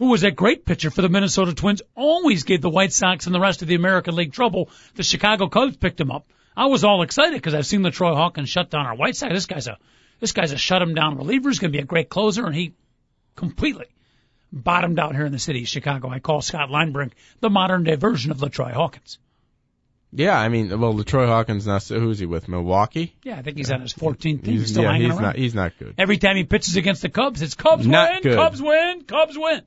[0.00, 1.82] who was a great pitcher for the Minnesota Twins.
[1.94, 4.70] Always gave the White Sox and the rest of the American League trouble.
[4.94, 6.26] The Chicago Cubs picked him up.
[6.56, 9.32] I was all excited because I've seen Latroy Hawkins shut down our White Sox.
[9.32, 9.76] This guy's a
[10.18, 11.50] this guy's a shut him down reliever.
[11.50, 12.74] He's going to be a great closer, and he
[13.36, 13.86] completely
[14.50, 16.08] bottomed out here in the city of Chicago.
[16.08, 19.18] I call Scott Linebrink the modern day version of Latroy Hawkins.
[20.12, 21.78] Yeah, I mean, well, Latroy Hawkins now.
[21.78, 22.48] So Who's he with?
[22.48, 23.14] Milwaukee.
[23.22, 24.40] Yeah, I think he's on his 14th team.
[24.42, 25.22] He's He's, still yeah, hanging he's around.
[25.22, 25.36] not.
[25.36, 25.94] He's not good.
[25.98, 28.36] Every time he pitches against the Cubs, it's Cubs Not win, good.
[28.36, 29.60] Cubs win, Cubs win.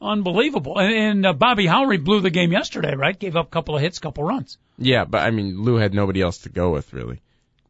[0.00, 0.78] Unbelievable.
[0.78, 3.18] And, and uh, Bobby Howry blew the game yesterday, right?
[3.18, 4.56] Gave up a couple of hits, couple runs.
[4.78, 7.20] Yeah, but I mean, Lou had nobody else to go with really.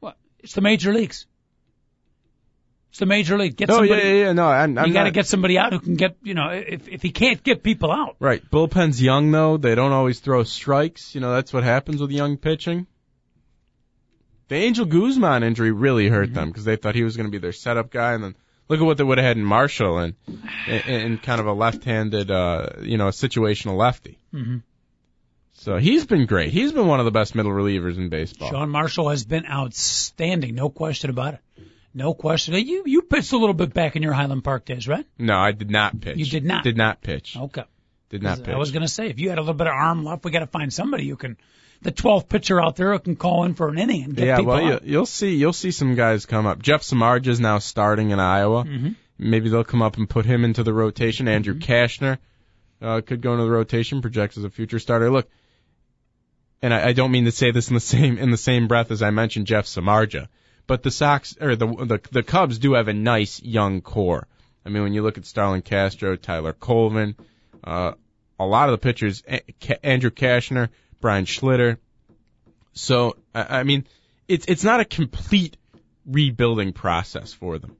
[0.00, 0.16] What?
[0.40, 1.26] It's the major leagues.
[2.90, 3.56] It's the major league.
[3.56, 4.02] Get Oh somebody.
[4.02, 4.32] yeah, yeah, yeah.
[4.32, 4.76] No, I'm.
[4.78, 6.16] I'm you got to get somebody out who can get.
[6.22, 8.42] You know, if if he can't get people out, Right.
[8.50, 9.56] Bullpen's young though.
[9.56, 11.14] They don't always throw strikes.
[11.14, 12.86] You know, that's what happens with young pitching.
[14.48, 17.36] The Angel Guzman injury really hurt them because they thought he was going to be
[17.38, 18.36] their setup guy, and then
[18.68, 20.14] look at what they would have had in Marshall and
[20.66, 24.18] in, in kind of a left-handed, uh, you know, a situational lefty.
[24.33, 24.62] Mhm.
[25.54, 26.50] So he's been great.
[26.50, 28.50] He's been one of the best middle relievers in baseball.
[28.50, 30.54] Sean Marshall has been outstanding.
[30.54, 31.40] No question about it.
[31.94, 32.54] No question.
[32.54, 35.04] You you pitched a little bit back in your Highland Park days, right?
[35.18, 36.16] No, I did not pitch.
[36.16, 36.62] You did not?
[36.62, 37.37] Did not pitch.
[37.37, 37.64] Okay.
[38.11, 38.54] Did not pitch.
[38.54, 40.31] I was going to say, if you had a little bit of arm left, we
[40.31, 41.37] got to find somebody who can,
[41.82, 44.36] the 12th pitcher out there who can call in for an inning and get yeah,
[44.38, 45.34] people well, you, you'll see.
[45.36, 46.60] You'll see some guys come up.
[46.60, 48.64] Jeff Samardzija is now starting in Iowa.
[48.64, 48.96] Mhm.
[49.18, 51.28] Maybe they'll come up and put him into the rotation.
[51.28, 51.72] Andrew Mm-hmm.
[51.72, 52.18] Cashner
[52.80, 54.00] uh, could go into the rotation.
[54.00, 55.10] Projects as a future starter.
[55.10, 55.28] Look,
[56.62, 58.90] and I, I don't mean to say this in the same in the same breath
[58.90, 60.28] as I mentioned Jeff Samardzija,
[60.66, 64.26] but the Sox or the the the Cubs do have a nice young core.
[64.64, 67.14] I mean, when you look at Starlin Castro, Tyler Colvin,
[67.64, 67.92] uh,
[68.38, 70.68] a lot of the pitchers, A- Andrew Cashner,
[71.00, 71.78] Brian Schlitter.
[72.72, 73.87] So I, I mean,
[74.26, 75.56] it's it's not a complete
[76.06, 77.76] rebuilding process for them.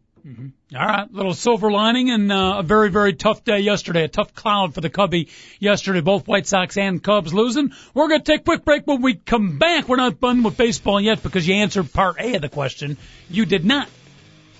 [0.77, 4.05] All right, little silver lining and uh, a very, very tough day yesterday.
[4.05, 6.01] A tough cloud for the Cubby yesterday.
[6.01, 7.73] Both White Sox and Cubs losing.
[7.95, 8.87] We're going to take a quick break.
[8.87, 12.35] When we come back, we're not done with baseball yet because you answered part A
[12.35, 12.99] of the question.
[13.31, 13.89] You did not.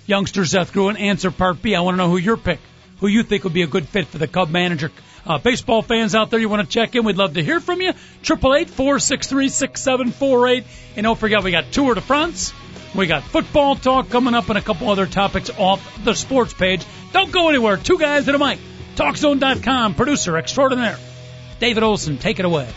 [0.07, 1.75] Youngster Seth Gruen answer part B.
[1.75, 2.59] I want to know who your pick,
[2.99, 4.91] who you think would be a good fit for the Cub manager.
[5.29, 7.05] Uh, baseball fans out there, you want to check in?
[7.05, 7.93] We'd love to hear from you.
[8.23, 10.63] Triple eight four six three six seven four eight.
[10.95, 12.51] And don't forget, we got Tour de France.
[12.95, 16.83] We got football talk coming up and a couple other topics off the sports page.
[17.13, 17.77] Don't go anywhere.
[17.77, 18.59] Two guys and a mic.
[18.95, 20.97] TalkZone.com, producer extraordinaire.
[21.59, 22.67] David Olson, take it away.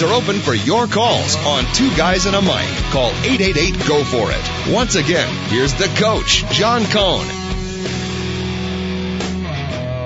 [0.00, 2.68] Lines are open for your calls on Two Guys and a Mic.
[2.90, 4.72] Call 888 Go For It.
[4.72, 7.26] Once again, here's the coach, John Cohn.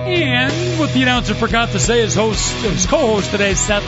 [0.06, 3.84] And what the announcer forgot to say, his host, his co-host today, Seth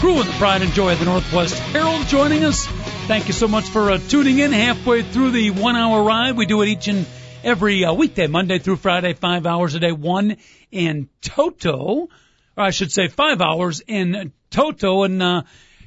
[0.00, 2.66] Gruen, the pride and joy of the Northwest Herald, joining us.
[3.06, 6.36] Thank you so much for uh, tuning in halfway through the one-hour ride.
[6.36, 7.06] We do it each and
[7.42, 10.36] every uh, weekday, Monday through Friday, five hours a day, one
[10.70, 12.08] in toto,
[12.56, 15.02] or I should say five hours in toto.
[15.02, 15.42] And uh,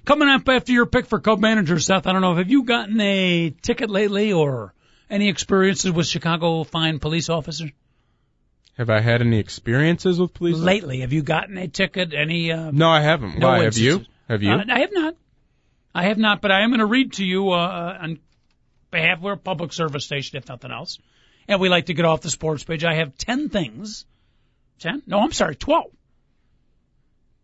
[0.05, 3.49] coming up after your pick for co-manager, Seth, I don't know, have you gotten a
[3.61, 4.73] ticket lately or
[5.09, 7.71] any experiences with Chicago fine police officers?
[8.77, 10.57] Have I had any experiences with police?
[10.57, 11.01] lately?
[11.01, 12.13] Have you gotten a ticket?
[12.13, 12.51] Any?
[12.51, 13.37] Uh, No, I haven't.
[13.37, 13.63] No Why?
[13.63, 14.05] Have you?
[14.27, 14.51] Have you?
[14.51, 15.15] Uh, I have not.
[15.93, 18.19] I have not, but I am going to read to you uh, on
[18.89, 20.99] behalf of a public service station, if nothing else.
[21.47, 22.83] And we like to get off the sports page.
[22.85, 24.05] I have 10 things.
[24.79, 25.03] 10?
[25.05, 25.91] No, I'm sorry, 12.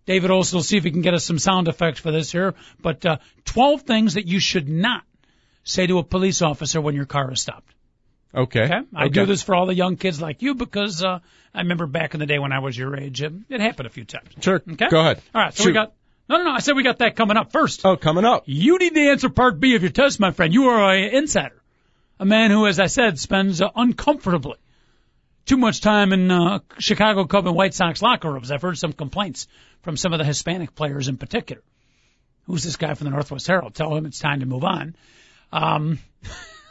[0.08, 2.56] David also will see if he can get us some sound effects for this here.
[2.82, 5.04] But uh, 12 things that you should not
[5.64, 7.76] say to a police officer when your car is stopped.
[8.34, 8.64] okay.
[8.64, 8.80] Okay?
[8.96, 9.14] I okay.
[9.14, 11.20] do this for all the young kids like you because uh,
[11.54, 13.90] I remember back in the day when I was your age, it, it happened a
[13.90, 14.30] few times.
[14.40, 14.62] Sure.
[14.72, 14.88] Okay?
[14.90, 15.22] Go ahead.
[15.36, 15.70] All right, so Shoot.
[15.70, 15.94] we got.
[16.30, 16.52] No, no, no.
[16.52, 17.86] I said we got that coming up first.
[17.86, 18.44] Oh, coming up.
[18.46, 20.54] You need to answer part B of your test, my friend.
[20.54, 21.62] You are an insider.
[22.20, 24.58] A man who, as I said, spends uh, uncomfortably
[25.48, 28.52] too much time in uh, Chicago Cub and White Sox locker rooms.
[28.52, 29.48] I've heard some complaints
[29.82, 31.64] from some of the Hispanic players in particular.
[32.46, 33.74] Who's this guy from the Northwest Herald?
[33.74, 34.96] Tell him it's time to move on.
[35.52, 36.00] Um,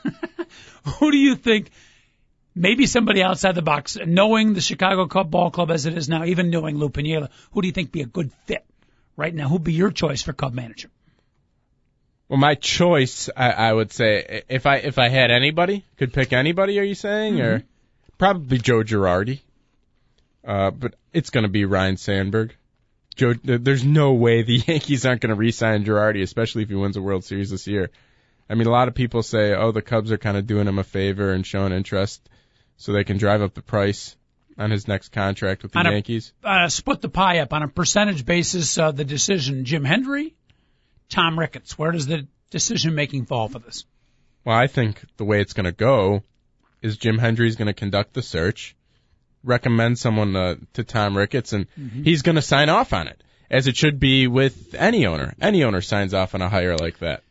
[0.99, 1.71] who do you think?
[2.55, 6.25] Maybe somebody outside the box, knowing the Chicago Cub ball club as it is now,
[6.25, 8.65] even knowing Lou Piniella, who do you think be a good fit
[9.15, 9.49] right now?
[9.49, 10.89] Who'd be your choice for Cub manager?
[12.29, 16.33] Well, my choice, I, I would say, if I if I had anybody, could pick
[16.33, 16.79] anybody.
[16.81, 17.62] Are you saying, or
[18.18, 19.40] probably Joe Girardi?
[20.44, 22.55] Uh, but it's going to be Ryne Sandberg.
[23.16, 26.96] Joe, there's no way the Yankees aren't going to re-sign Girardi, especially if he wins
[26.96, 27.90] a World Series this year.
[28.48, 30.79] I mean, a lot of people say, oh, the Cubs are kind of doing him
[30.79, 32.29] a favor and showing interest
[32.76, 34.14] so they can drive up the price
[34.59, 36.33] on his next contract with the On a- Yankees.
[36.44, 38.79] uh, split the pie up on a percentage basis.
[38.79, 40.35] Uh, the decision: Jim Hendry,
[41.09, 41.76] Tom Ricketts.
[41.76, 43.85] Where does the decision making fall for this?
[44.44, 46.22] Well, I think the way it's going to go
[46.83, 48.77] is Jim Hendry's going to conduct the search,
[49.43, 51.67] recommend someone uh, to Tom Ricketts, and
[52.05, 55.35] he's going to sign off on it, as it should be with any owner.
[55.41, 57.23] Any owner signs off on a hire like that.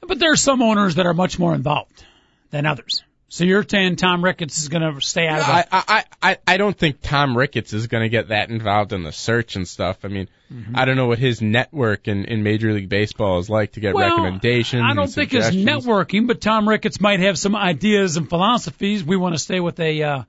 [0.00, 2.04] But there are some owners that are much more involved
[2.50, 3.02] than others.
[3.28, 5.68] So you're saying Tom Ricketts is going to stay out of it?
[5.72, 9.10] I, I, I don't think Tom Ricketts is going to get that involved in the
[9.10, 9.98] search and stuff.
[10.04, 10.28] I mean,
[10.74, 13.94] I don't know what his network in, in Major League Baseball is like to get
[13.94, 14.84] Well, recommendations.
[14.86, 19.02] I don't think it's networking, but Tom Ricketts might have some ideas and philosophies.
[19.02, 20.22] We want to stay with a, uh,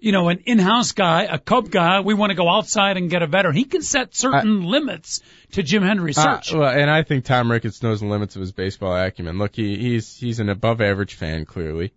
[0.00, 2.00] you know, an in-house guy, a Cub guy.
[2.00, 3.54] We want to go outside and get a veteran.
[3.54, 5.20] He can set certain limits
[5.52, 6.52] to Jim Hendry's Uh, search.
[6.52, 9.38] well, and I think Tom Ricketts knows the limits of his baseball acumen.
[9.38, 11.44] Look, he, he's he's an above average fan.
[11.46, 11.92] Clearly,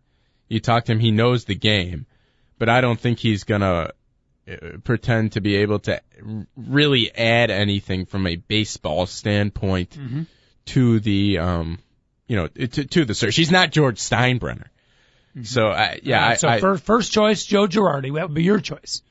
[0.51, 2.05] you talk to him, he knows the game,
[2.59, 3.91] but I don't think he's gonna
[4.49, 6.01] uh, pretend to be able to
[6.55, 10.23] really add anything from a baseball standpoint Mm-hmm.
[10.65, 11.79] to the um,
[12.27, 13.35] you know, to, to the search.
[13.35, 14.67] He's not George Steinbrenner.
[15.43, 18.13] So I, yeah, right, so I, first, first choice, Joe Girardi.
[18.15, 19.01] That would be your choice.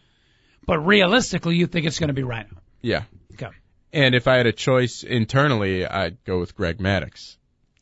[0.66, 2.58] But realistically, you think it's going to be Ryno.
[2.82, 3.04] yeah.
[3.32, 3.48] Okay.
[3.92, 7.36] And if I had a choice internally, I'd go with Greg Maddux.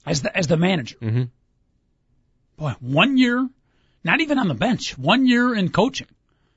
[0.06, 0.96] As the, as the manager.
[1.00, 1.22] hmm
[2.58, 3.48] Boy, one year,
[4.04, 6.08] not even on the bench, one year in coaching.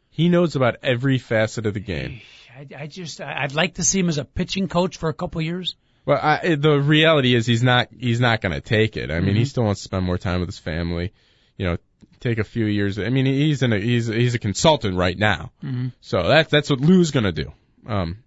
[0.10, 2.20] He knows about every facet of the game.
[2.54, 5.42] I, I just, I'd like to see him as a pitching coach for a couple
[5.42, 5.76] years.
[6.06, 9.12] Well, I, the reality is he's not he's not going to take it.
[9.12, 9.38] I mean, Mm-hmm.
[9.38, 11.14] he still wants to spend more time with his family.
[11.58, 11.78] You know,
[12.20, 12.98] take a few years.
[12.98, 15.52] I mean, he's in a he's he's a consultant right now.
[15.64, 15.90] Mm-hmm.
[16.02, 17.54] So that's that's what Lou's going to do.
[17.88, 18.18] Um,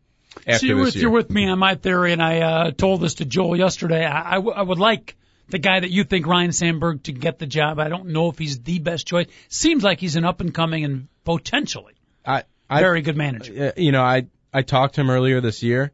[0.47, 3.01] after So you're this with, you're with me on my theory, and I uh, told
[3.01, 4.05] this to Joel yesterday.
[4.07, 5.17] I, I, w- I would like
[5.49, 7.79] the guy that you think Ryne Sandberg to get the job.
[7.79, 9.27] I don't know if he's the best choice.
[9.49, 13.69] Seems like he's an up and coming and potentially I, I very good manager.
[13.69, 15.93] uh, you know, I I talked to him earlier this year,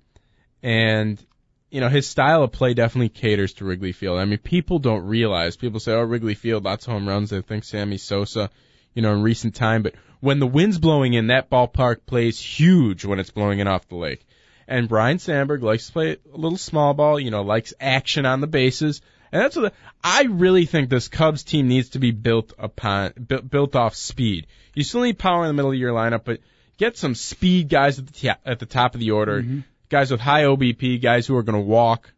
[0.63, 1.25] and
[1.71, 4.19] you know his style of play definitely caters to Wrigley Field.
[4.19, 5.57] I mean, people don't realize.
[5.57, 8.51] People say, "Oh, Wrigley Field, lots of home runs." They think Sammy Sosa,
[8.95, 13.05] you know, in recent time, but when the wind's blowing in, that ballpark plays huge
[13.05, 14.27] when it's blowing in off the lake.
[14.69, 18.41] And Brian Sandberg likes to play a little small ball, you know, likes action on
[18.41, 19.01] the bases.
[19.33, 23.12] And that's what the, I really think this Cubs team needs to be built upon,
[23.12, 24.47] built, off speed.
[24.75, 26.40] You still need power in the middle of your lineup, but
[26.79, 29.61] get some speed guys at the, ta- at the top of the order, mm-hmm.
[29.88, 32.12] guys with high OBP, guys who are going to walk,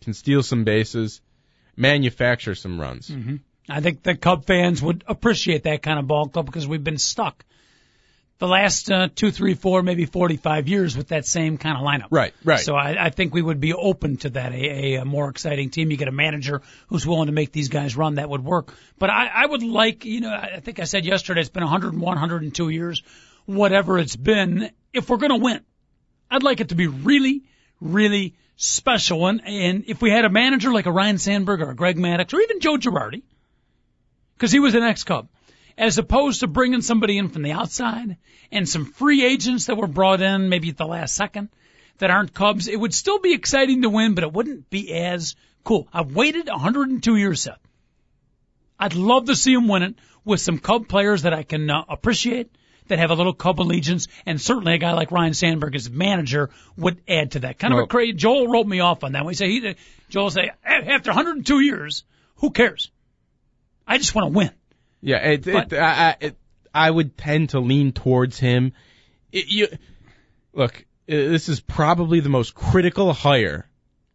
[0.00, 1.20] can steal some bases,
[1.76, 3.08] manufacture some runs.
[3.08, 3.36] Mm-hmm.
[3.68, 6.98] I think the Cub fans would appreciate that kind of ball club because we've been
[6.98, 7.44] stuck
[8.40, 12.08] the last uh, two, three, four, maybe 45 years with that same kind of lineup.
[12.10, 12.58] Right, right.
[12.58, 14.52] So I, I think we would be open to that.
[14.52, 15.90] A, a, a more exciting team.
[15.90, 18.14] You get a manager who's willing to make these guys run.
[18.14, 18.74] That would work.
[18.98, 22.02] But I, I would like, you know, I think I said yesterday, it's been 101,
[22.02, 23.02] 102 years,
[23.44, 24.70] whatever it's been.
[24.94, 25.60] If we're going to win,
[26.30, 27.44] I'd like it to be really,
[27.78, 29.26] really special.
[29.26, 32.32] And, and if we had a manager like a Ryne Sandberg or a Greg Maddux
[32.32, 33.22] or even Joe Girardi,
[34.34, 35.28] because he was an ex-Cub,
[35.78, 38.16] as opposed to bringing somebody in from the outside
[38.52, 41.48] and some free agents that were brought in maybe at the last second
[41.98, 45.36] that aren't Cubs, it would still be exciting to win, but it wouldn't be as
[45.64, 45.88] cool.
[45.92, 47.58] I've waited 102 years, Seth.
[48.78, 49.94] I'd love to see him win it
[50.24, 52.50] with some Cub players that I can uh, appreciate,
[52.88, 56.50] that have a little Cub allegiance, and certainly a guy like Ryne Sandberg as manager
[56.76, 57.58] would add to that.
[57.58, 58.14] Kind of a crazy.
[58.14, 59.24] Joel wrote me off on that.
[59.24, 59.76] We say he,
[60.08, 62.04] Joel say after 102 years,
[62.36, 62.90] who cares?
[63.86, 64.50] I just want to win.
[65.02, 66.36] Yeah, it, But- it, I, I- it,
[66.72, 68.72] I would tend to lean towards him.
[69.32, 69.68] It, you,
[70.52, 73.68] look, this is probably the most critical hire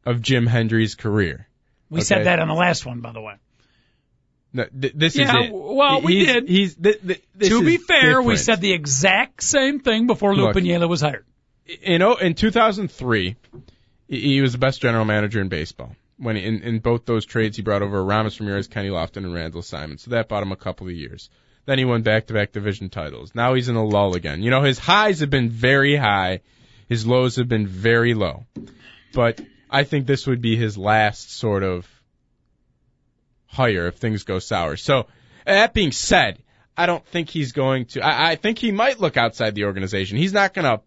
[0.05, 1.47] of Jim Hendry's career.
[1.89, 2.05] We Okay.
[2.05, 3.33] said that on the last one, by the way.
[4.53, 5.51] No, th- this Yeah, is it.
[5.53, 6.49] well, we He's- did.
[6.49, 10.53] He's th- th- to be fair, we said the exact same thing before Lou.
[10.53, 11.25] Piniella was hired.
[11.81, 13.36] in oh, in 2003,
[14.07, 15.93] he- he was the best general manager in baseball.
[16.18, 19.61] When in, in both those trades, he brought over Aramis Ramirez, Kenny Lofton, and Randall
[19.61, 19.97] Simon.
[19.97, 21.30] So that bought him a couple of years.
[21.66, 23.34] Then he won back-to-back division titles.
[23.34, 24.43] Now he's in a lull again.
[24.43, 26.41] You know, his highs have been very high,
[26.88, 28.45] his lows have been very low.
[29.13, 31.88] But I think this would be his last sort of
[33.47, 34.78] hire if things go sour.
[34.78, 35.07] So
[35.45, 36.38] that being said,
[36.78, 38.01] I don't think he's going to.
[38.01, 40.18] I, I think he might look outside the organization.
[40.18, 40.82] He's not going to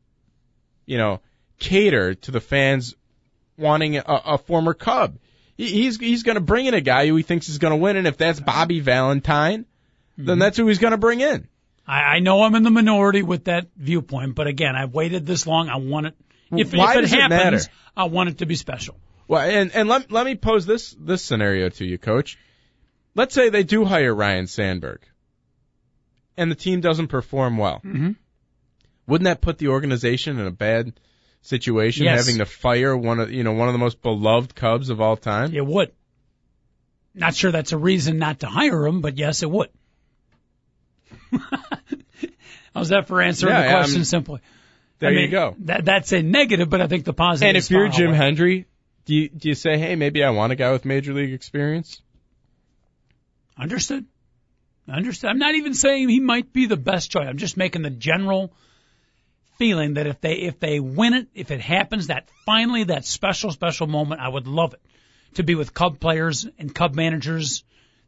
[0.89, 1.21] you know,
[1.59, 2.97] cater to the fans
[3.59, 5.19] wanting a, a former Cub.
[5.57, 7.77] He, he's he's going to bring in a guy who he thinks is going to
[7.77, 9.67] win, and if that's Bobby Valentine,
[10.17, 11.49] then that's who he's going to bring in.
[11.87, 15.47] I, I know I'm in the minority with that viewpoint, but again, I've waited this
[15.47, 15.69] long.
[15.69, 16.15] I want it.
[16.51, 17.73] If, Why if it does it happens, matter?
[17.97, 18.97] I want it to be special.
[19.27, 22.39] Well, and and let let me pose this this scenario to you, Coach.
[23.15, 25.01] Let's say they do hire Ryne Sandberg,
[26.37, 27.81] and the team doesn't perform well.
[27.85, 28.17] Mhm.
[29.07, 30.93] Wouldn't that put the organization in a bad
[31.43, 32.27] situation, Yes.
[32.27, 35.17] having to fire one of you know one of the most beloved Cubs of all
[35.17, 35.55] time?
[35.55, 35.93] It would.
[37.15, 39.71] Not sure that's a reason not to hire him, but yes, it would.
[42.75, 44.41] How's that for answering Yeah, the question I'm- simply?
[45.01, 45.55] There I mean, you go.
[45.61, 47.49] That that's a negative, but I think the positive.
[47.49, 48.13] And if you're Jim.
[48.13, 48.67] Hendry,
[49.05, 52.03] do you do you say, hey, maybe I want a guy with major league experience?
[53.57, 54.07] Understood.
[54.89, 55.31] Understood.
[55.31, 57.29] I'm not even saying he might be the best choice.
[57.29, 58.53] I'm just making the general
[59.59, 63.51] feeling that if they if they win it, if it happens, that finally that special
[63.51, 64.81] special moment, I would love it
[65.35, 67.65] to be with Cub players and Cub managers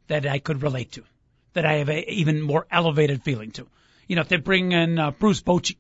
[0.07, 1.05] that I could relate to,
[1.53, 3.67] that I have a even more elevated feeling to.
[4.07, 5.77] You know, if they bring in uh, Bruce Bochy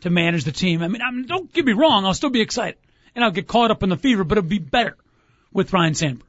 [0.00, 2.78] to manage the team, I mean, I'm, don't get me wrong, I'll still be excited
[3.14, 4.96] and I'll get caught up in the fever, but it'll be better
[5.52, 6.26] with Ryne Sandberg.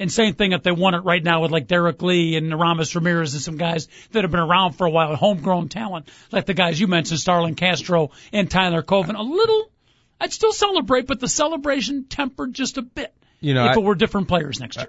[0.00, 2.94] And same thing if they won it right now with like Derrek Lee and Aramis
[2.96, 6.54] Ramirez and some guys that have been around for a while, homegrown talent, like the
[6.54, 9.14] guys you mentioned, Starlin Castro and Tyler Colvin.
[9.14, 9.70] A little,
[10.18, 13.14] I'd still celebrate, but the celebration tempered just a bit.
[13.40, 14.88] You know, if I- it were different players next year.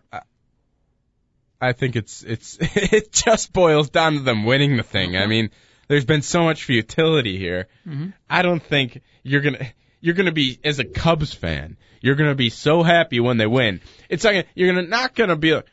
[1.59, 5.15] I think it's it's it just boils down to them winning the thing.
[5.15, 5.51] I mean,
[5.89, 7.67] there's been so much futility here.
[7.87, 8.11] Mm-hmm.
[8.29, 9.67] I don't think you're gonna
[10.01, 13.79] you're gonna be as a Cubs fan, you're gonna be so happy when they win.
[14.09, 15.65] It's like you're gonna not gonna be like,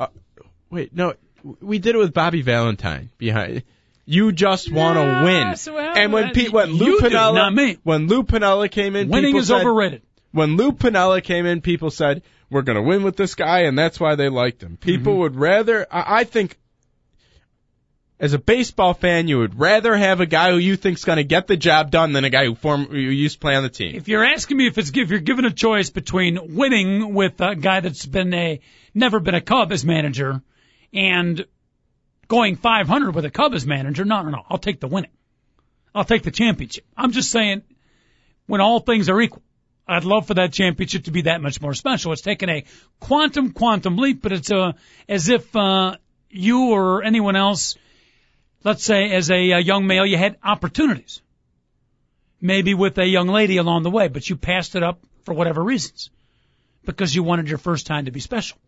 [0.00, 0.08] uh,
[0.70, 1.14] wait, no,
[1.60, 3.62] we did it with Bobby Valentine behind.
[4.04, 5.54] You just want to Yeah, win.
[5.74, 7.76] well, and when Pete, when Lou Piniella, not me.
[7.82, 10.00] when Lou Piniella came in, Winning people is said, overrated.
[10.32, 13.78] when Lou Piniella came in, people said, we're going to win with this guy, and
[13.78, 14.78] that's why they liked him.
[14.78, 15.20] People Mm-hmm.
[15.20, 16.56] would rather, I, I think,
[18.20, 21.24] as a baseball fan, you would rather have a guy who you think's going to
[21.24, 23.68] get the job done than a guy who, form, who used to play on the
[23.68, 23.94] team.
[23.94, 27.54] If you're asking me if it's if you're given a choice between winning with a
[27.54, 28.60] guy that's been a
[28.92, 30.42] never been a Cub as manager
[30.92, 31.46] and
[32.26, 34.42] going 500 with a Cub as manager, no, no, no.
[34.48, 35.12] I'll take the winning.
[35.94, 36.84] I'll take the championship.
[36.96, 37.62] I'm just saying,
[38.46, 39.42] when all things are equal,
[39.86, 42.12] I'd love for that championship to be that much more special.
[42.12, 42.64] It's taken a
[43.00, 44.72] quantum quantum leap, but it's uh,
[45.08, 45.96] as if uh,
[46.28, 47.76] you or anyone else,
[48.64, 51.22] let's say as a, uh young male, you had opportunities
[52.40, 55.62] maybe with a young lady along the way, but you passed it up for whatever
[55.62, 56.10] reasons
[56.84, 58.58] because you wanted your first time to be special.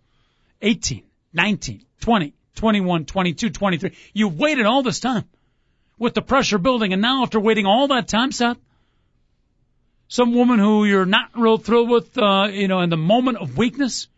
[0.62, 3.96] 18, 19, 20, 21, 22, 23.
[4.12, 5.24] You waited all this time
[5.98, 8.58] with the pressure building, and now after waiting all that time, Seth,
[10.08, 13.56] some woman who you're not real thrilled with, uh, you know, in the moment of
[13.56, 14.08] weakness,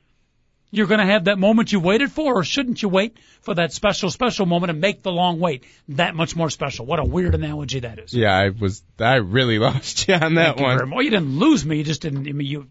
[0.72, 3.72] you're going to have that moment you waited for, or shouldn't you wait for that
[3.72, 6.86] special, special moment and make the long wait that much more special?
[6.86, 8.12] What a weird analogy that is.
[8.14, 10.76] Yeah, I was, I really lost you on that Thank one.
[10.78, 10.88] much.
[10.96, 11.76] Well, you didn't lose me.
[11.76, 12.26] You just didn't.
[12.26, 12.70] I mean, you.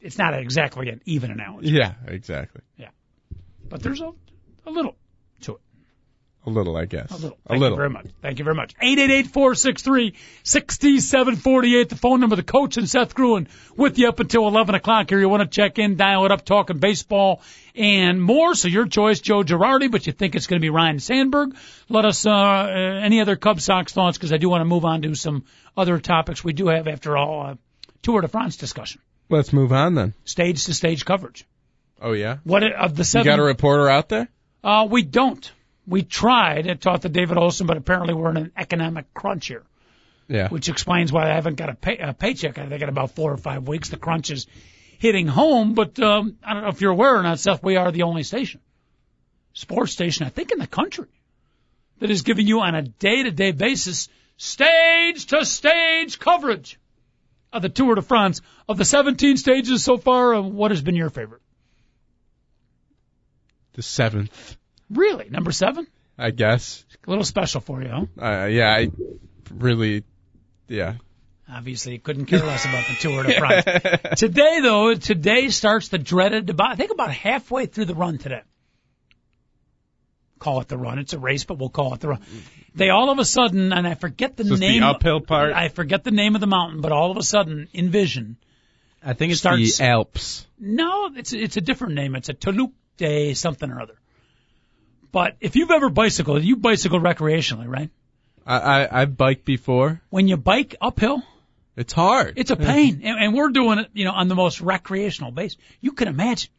[0.00, 2.62] It's not exactly an even analogy, Yeah, exactly.
[2.76, 2.90] Yeah.
[3.68, 4.12] But there's a,
[4.64, 4.94] a little.
[6.46, 7.10] A little, I guess.
[7.10, 7.38] A little.
[7.46, 7.76] A Thank little.
[7.76, 8.06] you very much.
[8.22, 8.74] Thank you very much.
[10.44, 12.34] 888-463-6748, The phone number.
[12.34, 15.08] Of the coach and Seth Gruen with you up until eleven o'clock.
[15.08, 17.40] Here, you want to check in, dial it up, talking baseball
[17.74, 18.54] and more.
[18.54, 21.56] So your choice, Joe Girardi, but you think it's going to be Ryne Sandberg.
[21.88, 22.66] Let us uh, uh
[23.02, 25.44] any other Cub Sox thoughts because I do want to move on to some
[25.76, 27.46] other topics we do have after all.
[27.46, 27.54] Uh,
[28.02, 30.14] Tour de France discussion, Let's move on then.
[30.24, 31.44] stage to stage coverage.
[32.00, 32.38] Oh yeah?
[32.44, 33.26] What of the You seven?
[33.26, 34.28] got a reporter out there?
[34.62, 35.50] Uh, we don't.
[35.86, 39.62] We tried and talked to David Olson, but apparently we're in an economic crunch here,
[40.28, 40.48] Yeah.
[40.48, 42.58] which explains why I haven't got a, pay, a paycheck.
[42.58, 43.88] I think in about four or five weeks.
[43.90, 44.46] The crunch is
[44.98, 47.62] hitting home, but um, I don't know if you're aware or not, Seth.
[47.62, 48.60] We are the only station,
[49.52, 51.06] sports station, I think, in the country
[52.00, 54.08] that is giving you on a day-to-day basis
[54.38, 56.78] stage to stage coverage
[57.52, 58.40] of the Tour de France.
[58.68, 61.40] Of the 17 stages so far, what has been your favorite?
[63.74, 64.56] The seventh,
[64.90, 65.28] Really?
[65.30, 65.86] Number seven?
[66.18, 66.84] I guess.
[67.06, 68.06] A little special for you, huh?
[68.20, 68.90] Uh, yeah, I
[69.52, 70.04] really,
[70.68, 70.94] yeah.
[71.48, 74.18] Obviously, you couldn't care less about the Tour de France.
[74.20, 78.42] today, though, today starts the dreaded, about, I think about halfway through the run today.
[80.38, 80.98] Call it the run.
[80.98, 82.20] It's a race, but we'll call it the run.
[82.74, 84.80] They all of a sudden, and I forget the Is this name.
[84.80, 85.52] the uphill part?
[85.52, 88.36] I forget the name of the mountain, but all of a sudden, Envision.
[89.02, 90.46] I think it's Starts- the Alps.
[90.58, 92.16] No, it's it's a different name.
[92.16, 93.94] It's a Toulouse Day something or other.
[95.16, 97.88] But if you've ever bicycled, you bicycle recreationally, right?
[98.46, 100.02] I, I I've biked before.
[100.10, 101.22] When you bike uphill,
[101.74, 102.34] It's hard.
[102.36, 105.56] It's a pain, and, and we're doing it, you know, on the most recreational base.
[105.80, 106.50] You can imagine.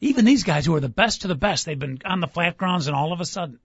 [0.00, 2.56] Even these guys who are the best of the best, they've been on the flat
[2.56, 3.60] grounds, and all of a sudden,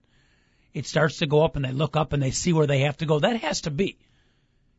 [0.72, 2.96] it starts to go up, and they look up and they see where they have
[2.98, 3.18] to go.
[3.18, 3.98] That has to be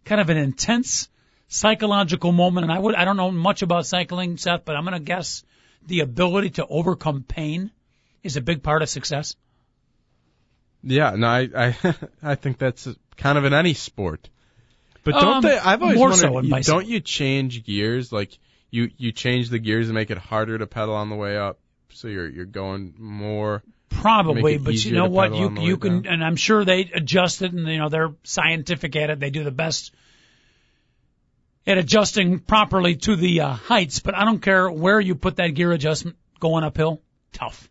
[0.05, 1.09] kind of an intense
[1.49, 2.63] psychological moment.
[2.63, 5.43] And I would, I don't know much about cycling, Seth, but I'm going to guess
[5.85, 7.71] the ability to overcome pain
[8.25, 9.35] is a big part of success.
[10.83, 14.29] Yeah, no, I I I think that's kind of in any sport.
[15.03, 15.57] But don't Um, they?
[15.57, 16.21] I've always more wondered.
[16.31, 18.11] so you- don't you change gears?
[18.11, 18.37] Like
[18.71, 21.59] you you change the gears and make it harder to pedal on the way up,
[21.93, 23.63] so you're you're going more.
[23.89, 25.33] Probably, but you know what?
[25.35, 26.13] You you can, down.
[26.13, 29.19] and I'm sure they adjust it, and you know they're scientific at it.
[29.19, 29.93] They do the best
[31.65, 33.99] at adjusting properly to the uh, heights.
[33.99, 37.01] But I don't care where you put that gear adjustment going uphill.
[37.31, 37.69] Tough,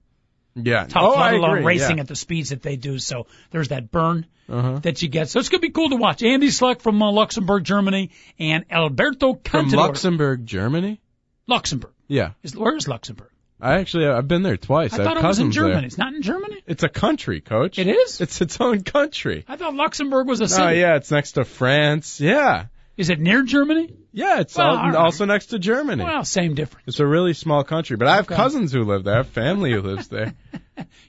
[0.55, 0.87] Yeah.
[0.87, 1.03] tough.
[1.03, 2.03] oh, let alone racing yeah.
[2.03, 2.99] at the speeds that they do.
[2.99, 4.79] So there's that burn Uh-huh.
[4.81, 5.29] that you get.
[5.29, 6.23] So it's gonna be cool to watch.
[6.23, 9.71] Andy Schleck from uh, Luxembourg, Germany, and Alberto Contador.
[9.71, 11.01] From Luxembourg, Germany.
[11.47, 11.93] Luxembourg.
[12.07, 13.31] Yeah, Is, where is Luxembourg?
[13.61, 14.93] I actually I've been there twice.
[14.93, 15.75] I have thought it was in Germany.
[15.77, 15.85] there.
[15.87, 16.63] It's not in Germany.
[16.67, 17.79] It's a country, coach.
[17.79, 18.21] It is.
[18.21, 19.45] It's its own country.
[19.49, 20.63] I thought Luxembourg was a city.
[20.63, 22.21] Oh yeah, it's next to France.
[22.21, 22.67] Yeah,
[22.99, 23.95] Is it near Germany?
[24.15, 24.95] Yeah, it's Well, all, right.
[24.95, 26.03] also next to Germany.
[26.03, 26.85] Well, same difference.
[26.89, 28.37] It's a really small country, but I have Okay.
[28.37, 29.15] cousins who live there.
[29.15, 30.33] I have family who lives there.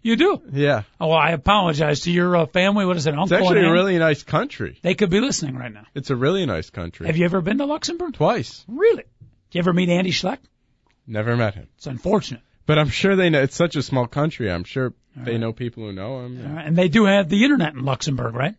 [0.04, 0.40] You do.
[0.52, 2.86] Yeah, Oh, I apologize to your uh, family.
[2.86, 3.24] What is it, Uncle?
[3.24, 4.78] it's actually a really nice country.
[4.84, 5.86] They could be listening right now.
[5.96, 7.08] It's a really nice country.
[7.08, 8.14] Have you ever been to Luxembourg?
[8.14, 8.64] Twice.
[8.68, 9.02] Really?
[9.04, 10.38] Did you ever meet Andy Schleck?
[11.08, 12.42] Never met him, It's unfortunate.
[12.68, 13.42] but I'm sure they know.
[13.42, 14.52] It's such a small country.
[14.52, 15.40] I'm sure they right.
[15.40, 16.56] know people who know him.
[16.56, 16.66] Right.
[16.68, 18.54] And they do have the internet in Luxembourg, right?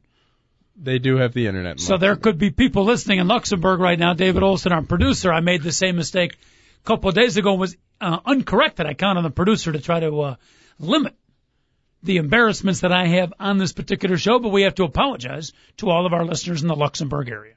[0.78, 1.72] They do have the internet.
[1.72, 4.12] in So there could be people listening in Luxembourg right now.
[4.14, 7.52] David Olson, our producer, I made the same mistake a couple of days ago.
[7.52, 8.86] And was uh, uncorrected.
[8.86, 10.34] I count on the producer to try to uh,
[10.78, 11.14] limit
[12.02, 15.90] the embarrassments that I have on this particular show, but we have to apologize to
[15.90, 17.54] all of our listeners in the Luxembourg area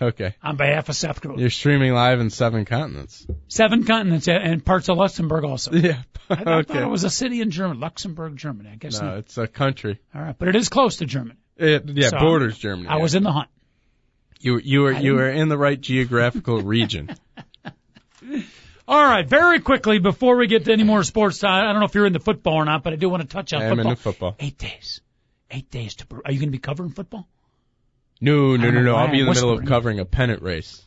[0.00, 1.40] Okay, on behalf of Seth Gruden.
[1.40, 3.26] you're streaming live in seven continents.
[3.48, 5.72] Seven continents and parts of Luxembourg also.
[5.80, 6.02] Yeah.
[6.32, 8.70] I thought, thought it was a city in Germany, Luxembourg, Germany.
[8.72, 9.18] I guess no, not.
[9.18, 9.98] it's a country.
[10.14, 11.34] All right, but it is close to Germany.
[11.60, 12.88] It, yeah, So, borders Germany.
[12.88, 13.02] I yeah.
[13.02, 13.48] was in the hunt.
[14.40, 17.14] You were you were you were in the right geographical region.
[18.88, 21.86] All right, very quickly before we get to any more sports, I I don't know
[21.86, 23.76] if you're into football or not, but I do want to touch on I am
[23.76, 23.90] football.
[23.92, 24.36] into football.
[24.40, 25.00] Eight days,
[25.50, 26.06] eight days to.
[26.24, 27.28] Are you going to be covering football?
[28.20, 28.96] No, no, no, no.
[28.96, 30.82] I'll be in the middle of covering a pennant race.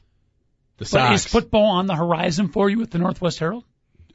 [0.78, 3.64] The But is football on the horizon for you with the Northwest Herald?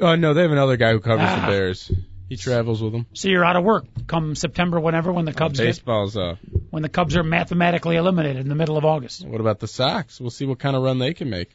[0.00, 1.40] oh no, they have another guy who covers Ah.
[1.40, 1.90] the Bears.
[2.28, 3.06] He travels with them.
[3.14, 6.36] So you're out of work come September, whenever, when the Cubs get, Baseball's uh.
[6.70, 9.26] when the Cubs are mathematically eliminated in the middle of August.
[9.26, 10.20] What about the Sox?
[10.20, 11.54] We'll see what kind of run they can make.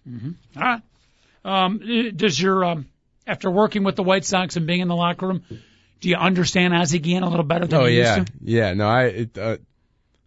[0.56, 0.82] All right.
[1.46, 2.88] Um, does your um,
[3.28, 5.44] after working with the White Sox and being in the locker room,
[6.00, 8.34] do you understand Ozzie Guillen a little better than Oh you yeah, used to?
[8.42, 8.74] yeah.
[8.74, 9.58] No, I it, uh,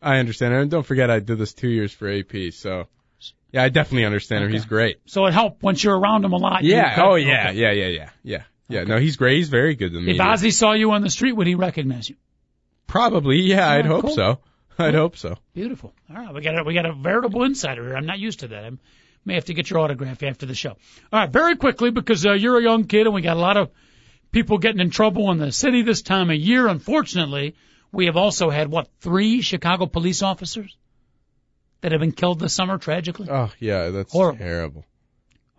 [0.01, 0.55] I understand.
[0.55, 2.87] And don't forget, I did this two years for AP, so
[3.53, 4.53] yeah, I definitely understand him.
[4.53, 4.99] He's great.
[5.07, 6.63] So it helped once you're around him a lot.
[6.63, 7.03] Yeah.
[7.03, 7.49] Oh yeah.
[7.49, 7.59] okay.
[7.59, 7.73] Yeah.
[7.73, 7.87] Yeah.
[7.89, 8.11] Yeah.
[8.23, 8.43] Yeah.
[8.69, 8.85] Yeah.
[8.85, 9.37] No, he's great.
[9.37, 10.15] He's very good to me.
[10.15, 12.17] If Ozzie saw you on the street, would he recognize you?
[12.87, 13.39] Probably.
[13.39, 13.69] Yeah.
[13.69, 14.15] I'd hope cool.
[14.15, 14.39] so.
[14.79, 15.37] I'd hope so.
[15.55, 15.95] Beautiful.
[16.11, 17.97] All right, we got a, we got a veritable insider here.
[17.97, 18.65] I'm not used to that.
[18.65, 18.71] I
[19.25, 20.71] may have to get your autograph after the show.
[20.71, 23.57] All right, very quickly because uh, you're a young kid and we got a lot
[23.57, 23.71] of
[24.33, 26.67] people getting in trouble in the city this time of year.
[26.67, 27.55] Unfortunately,
[27.91, 30.77] we have also had what three Chicago police officers
[31.81, 33.29] that have been killed this summer tragically.
[33.31, 34.39] Oh yeah, that's Horrible.
[34.39, 34.85] terrible.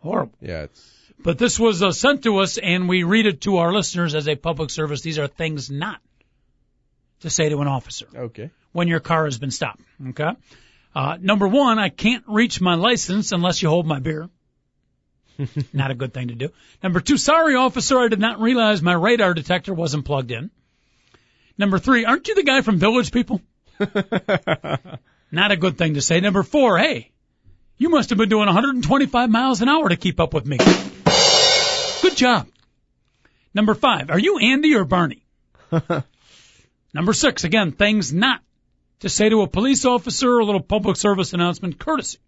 [0.01, 0.38] Horrible.
[0.41, 3.74] Yeah, it's But this was uh, sent to us, and we read it to our
[3.74, 5.01] listeners as a public service.
[5.01, 5.99] These are things not
[7.22, 8.51] to say to an officer okay.
[8.72, 9.82] when your car has been stopped.
[10.09, 10.32] Okay.
[10.95, 14.30] Uh, number one, I can't reach my license unless you hold my beer.
[15.74, 16.49] not a good thing to do.
[16.82, 20.49] Number two, sorry officer, I did not realize my radar detector wasn't plugged in.
[21.57, 23.41] Number three, aren't you the guy from Village People?
[25.32, 26.20] Not a good thing to say.
[26.20, 27.11] Number four, hey,
[27.78, 30.57] you must have been doing 125 miles an hour to keep up with me.
[32.08, 32.47] Good job.
[33.53, 35.26] Number five, are you Andy or Barney?
[36.93, 38.39] Number six, again, things not
[39.01, 42.20] to say to a police officer, a little public service announcement courtesy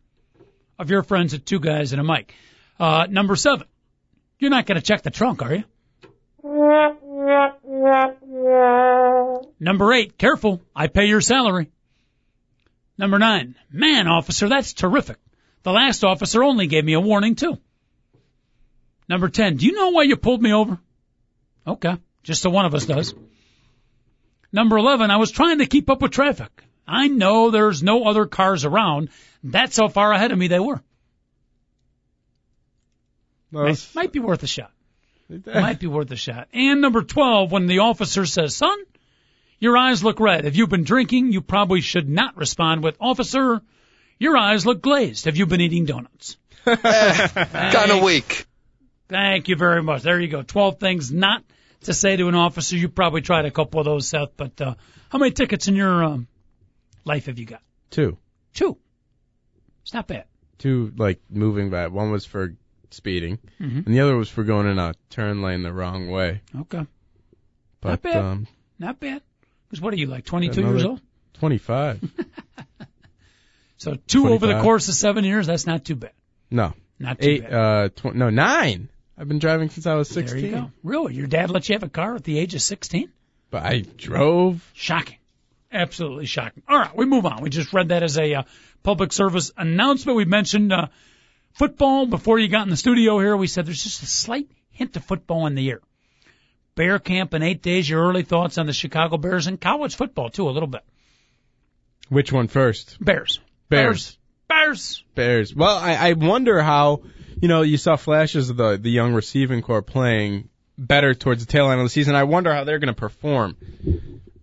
[0.77, 2.33] of your friends at Two Guys and a Mic.
[2.77, 3.67] Uh, number seven,
[4.37, 5.63] you're not going to check the trunk, are you?
[9.61, 11.71] Number eight, careful, I pay your salary.
[12.97, 15.15] Number nine, man, officer, that's terrific.
[15.63, 17.59] The last officer only gave me a warning too.
[19.09, 20.77] Number 10, do you know why you pulled me over?
[21.65, 23.15] Okay, just so one of us does.
[24.51, 26.63] Number 11, I was trying to keep up with traffic.
[26.87, 29.09] I know there's no other cars around.
[29.43, 30.81] That's how far ahead of me they were.
[33.51, 34.71] Might, might be worth a shot.
[35.45, 36.47] Might be worth a shot.
[36.53, 38.77] And number 12, when the officer says, son,
[39.59, 40.45] your eyes look red.
[40.45, 43.61] Have you've been drinking, you probably should not respond with, officer,
[44.19, 45.25] your eyes look glazed.
[45.25, 46.37] Have you been eating donuts?
[46.65, 48.45] kind of weak.
[49.09, 50.03] Thank you very much.
[50.03, 50.41] There you go.
[50.43, 51.43] 12 things not
[51.81, 52.75] to say to an officer.
[52.77, 54.75] You probably tried a couple of those, Seth, but, uh,
[55.09, 56.27] how many tickets in your, um,
[57.05, 57.61] life have you got?
[57.89, 58.17] Two.
[58.53, 58.77] Two.
[59.81, 60.25] It's not bad.
[60.59, 61.91] Two, like, moving back.
[61.91, 62.55] One was for
[62.91, 63.85] speeding, Mhm.
[63.85, 66.41] and the other was for going in a turn lane the wrong way.
[66.61, 66.85] Okay.
[67.81, 68.17] But, Not bad.
[68.17, 68.47] um,
[68.77, 69.21] Not bad.
[69.67, 71.01] Because what are you, like 22 years old?
[71.33, 72.01] 25.
[73.77, 76.11] So two over the course of seven years, that's not too bad.
[76.51, 76.73] no.
[77.01, 77.53] Not too Eight, bad.
[77.53, 78.89] uh, tw- no, nine.
[79.19, 80.25] I've been driving since I was 16.
[80.25, 80.49] there 16.
[80.49, 80.71] you go.
[80.81, 81.13] Really?
[81.15, 83.11] Your dad let you have a car at the age of 16?
[83.51, 84.71] But I drove.
[84.73, 85.17] Shocking.
[85.71, 86.63] Absolutely shocking.
[86.67, 87.41] All right, we move on.
[87.41, 88.43] We just read that as a uh,
[88.81, 90.15] public service announcement.
[90.15, 90.87] We mentioned uh,
[91.53, 93.35] football before you got in the studio here.
[93.35, 95.81] We said there's just a slight hint of football in the air.
[96.75, 97.89] Bear camp in eight days.
[97.89, 100.83] Your early thoughts on the Chicago Bears and college football too, a little bit.
[102.07, 102.97] Which one first?
[103.03, 103.39] Bears.
[103.67, 104.17] Bears.
[104.47, 105.03] Bears.
[105.13, 105.53] Bears.
[105.53, 107.03] Well, I, I wonder how,
[107.41, 111.51] you know, you saw flashes of the, the young receiving corps playing better towards the
[111.51, 112.15] tail end of the season.
[112.15, 113.57] I wonder how they're going to perform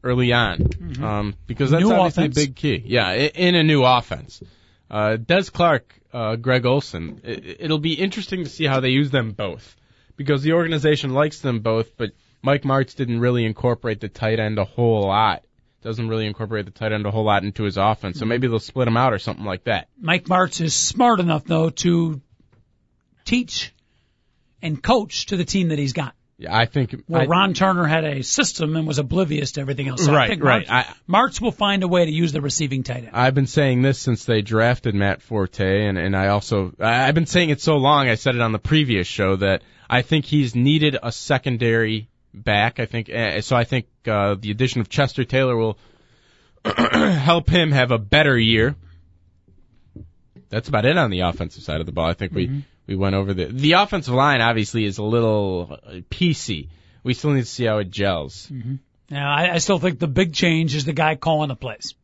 [0.04, 0.68] early on.
[1.02, 1.90] Um, because that's Mm-hmm.
[1.92, 2.36] New obviously offense.
[2.36, 2.82] a big key.
[2.86, 4.42] Yeah, in a new offense.
[4.90, 9.10] Uh, Des Clark, uh, Greg Olsen, it, it'll be interesting to see how they use
[9.10, 9.76] them both.
[10.16, 14.58] Because the organization likes them both, but Mike Martz didn't really incorporate the tight end
[14.58, 15.42] a whole lot.
[15.82, 18.18] Doesn't really incorporate the tight end a whole lot into his offense.
[18.18, 19.88] So maybe they'll split them out or something like that.
[20.00, 22.20] Mike Martz is smart enough though to
[23.26, 23.74] teach
[24.62, 26.14] and coach to the team that he's got.
[26.38, 29.88] Yeah, I think Where I- Ron Turner had a system and was oblivious to everything
[29.88, 30.04] else.
[30.04, 30.66] So I Right, think right.
[30.70, 33.10] I- Martz will find a way to use the receiving tight end.
[33.14, 37.14] I've been saying this since they drafted Matt Forte, and, and I also I- I've
[37.14, 38.08] been saying it so long.
[38.08, 42.80] I said it on the previous show that I think he's needed a secondary back.
[42.80, 43.56] I think uh, so.
[43.56, 45.78] I think uh, the addition of Chester Taylor will
[46.66, 48.74] help him have a better year.
[50.50, 52.06] That's about it on the offensive side of the ball.
[52.06, 54.40] I think we we went over the the offensive line.
[54.40, 56.68] Obviously, is a little uh, piecey.
[57.02, 58.50] We still need to see how it gels.
[59.08, 61.94] Now, I, I still think the big change is the guy calling the plays.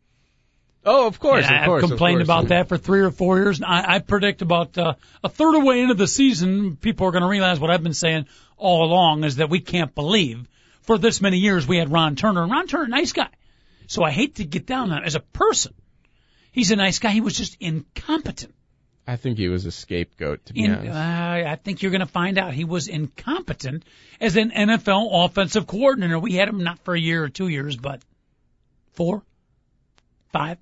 [0.85, 2.27] Oh, of course, And of I've complained course.
[2.27, 3.59] about that for three or four years.
[3.59, 7.07] And I, I predict about uh, a third of the way into the season, people
[7.07, 8.27] are going to realize what I've been saying
[8.57, 10.49] all along is that we can't believe
[10.83, 12.43] for this many years we had Ron Turner.
[12.43, 13.29] And Ron Turner, nice guy.
[13.87, 15.75] So I hate to get down on him as a person.
[16.51, 17.11] He's a nice guy.
[17.11, 18.55] He was just incompetent.
[19.07, 20.47] I think he was a scapegoat.
[20.47, 20.95] To be In, honest.
[20.95, 23.85] uh, I think you're going to find out he was incompetent
[24.21, 26.19] as an NFL offensive coordinator.
[26.19, 28.01] We had him not for a year or two years, but
[28.93, 29.23] four,
[30.33, 30.59] five.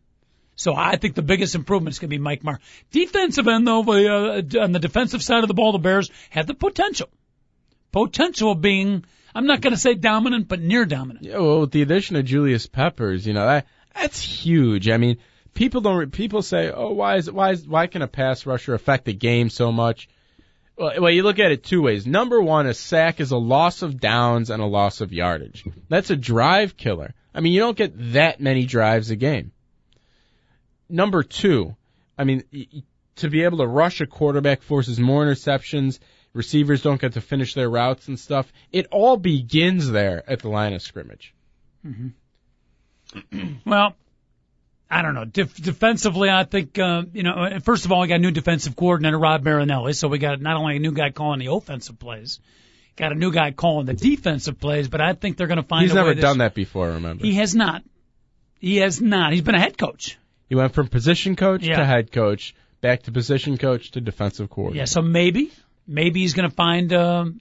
[0.57, 2.61] So I think the biggest improvement is going to be Mike Marr.
[2.91, 6.55] Defensive end, though, uh, on the defensive side of the ball, the Bears have the
[6.55, 7.09] potential.
[7.93, 11.25] Potential of being, I'm not going to say dominant, but near dominant.
[11.25, 14.89] Yeah, well, with the addition of Julius Peppers, you know that that's huge.
[14.89, 15.19] I mean,
[15.55, 16.11] people don't.
[16.13, 19.51] People say, "Oh, why is why is why can a pass rusher affect the game
[19.51, 20.09] so much?"
[20.77, 22.07] Well, well, you look at it two ways.
[22.07, 25.65] Number one, a sack is a loss of downs and a loss of yardage.
[25.89, 27.15] That's a drive killer.
[27.35, 29.53] I mean, you don't get that many drives a game.
[30.89, 31.77] Number two,
[32.19, 32.45] I mean,
[33.17, 35.99] to be able to rush a quarterback forces more interceptions.
[36.33, 38.53] Receivers don't get to finish their routes and stuff.
[38.73, 41.35] It all begins there at the line of scrimmage.
[41.87, 42.09] Mm-hmm.
[43.67, 43.97] Well,
[44.91, 45.25] I don't know.
[45.25, 48.33] Def- defensively, I think, uh, you know, uh, first of all, we got a new
[48.33, 49.93] defensive coordinator, Rod Marinelli.
[49.93, 52.41] So we got not only a new guy calling the offensive plays,
[52.97, 55.85] got a new guy calling the defensive plays, but I think they're going to find
[55.85, 57.25] He's never done that before, remember?
[57.25, 57.85] He has not.
[58.59, 59.33] He has not.
[59.33, 60.19] He's been a head coach.
[60.49, 61.77] He went from position coach Yeah.
[61.77, 64.81] to head coach, back to position coach to defensive coordinator.
[64.81, 65.53] Yeah, so maybe,
[65.87, 67.41] maybe he's going to find um,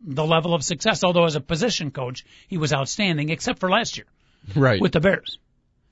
[0.00, 1.02] the level of success.
[1.02, 4.06] Although as a position coach, he was outstanding, except for last year
[4.54, 4.80] Right.
[4.80, 5.38] with the Bears.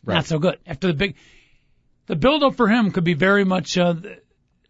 [0.05, 0.15] Right.
[0.17, 0.59] Not so good.
[0.67, 1.17] After the big,
[2.07, 3.95] the build up for him could be very much uh,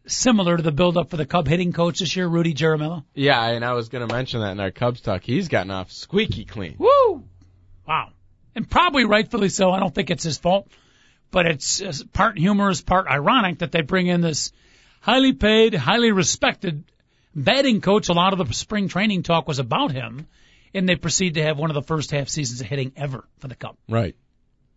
[0.07, 3.05] similar to the build up for the Cub hitting coach this year, Rudy Jaramillo.
[3.15, 5.23] yeah, and I was going to mention that in our Cubs talk.
[5.25, 6.77] He's gotten off squeaky clean.
[6.79, 7.25] Woo!
[7.87, 8.11] Wow.
[8.55, 9.73] And probably rightfully so.
[9.73, 10.69] I don't think it's his fault,
[11.31, 14.53] but it's uh, part humorous, part ironic that they bring in this
[15.01, 16.85] highly paid, highly respected
[17.35, 18.09] batting coach.
[18.09, 20.29] A lot of the spring training talk was about him,
[20.73, 23.49] and they proceed to have one of the first half seasons of hitting ever for
[23.49, 23.77] the Cub.
[23.89, 24.15] Right.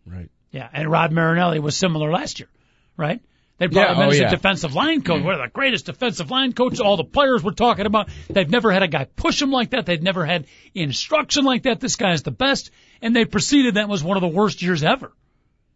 [0.05, 0.29] Right.
[0.51, 2.49] Yeah, and Rod Marinelli was similar last year,
[2.95, 3.21] right?
[3.57, 4.27] They brought Yeah, him in oh, as yeah.
[4.27, 5.23] a defensive line coach.
[5.23, 8.07] One of the greatest defensive line coaches all the players were talking about.
[8.29, 9.85] They've never had a guy push him like that.
[9.87, 10.45] They've never had
[10.75, 11.79] instruction like that.
[11.79, 12.69] This guy is the best.
[13.01, 15.11] And they proceeded that was one of the worst years ever,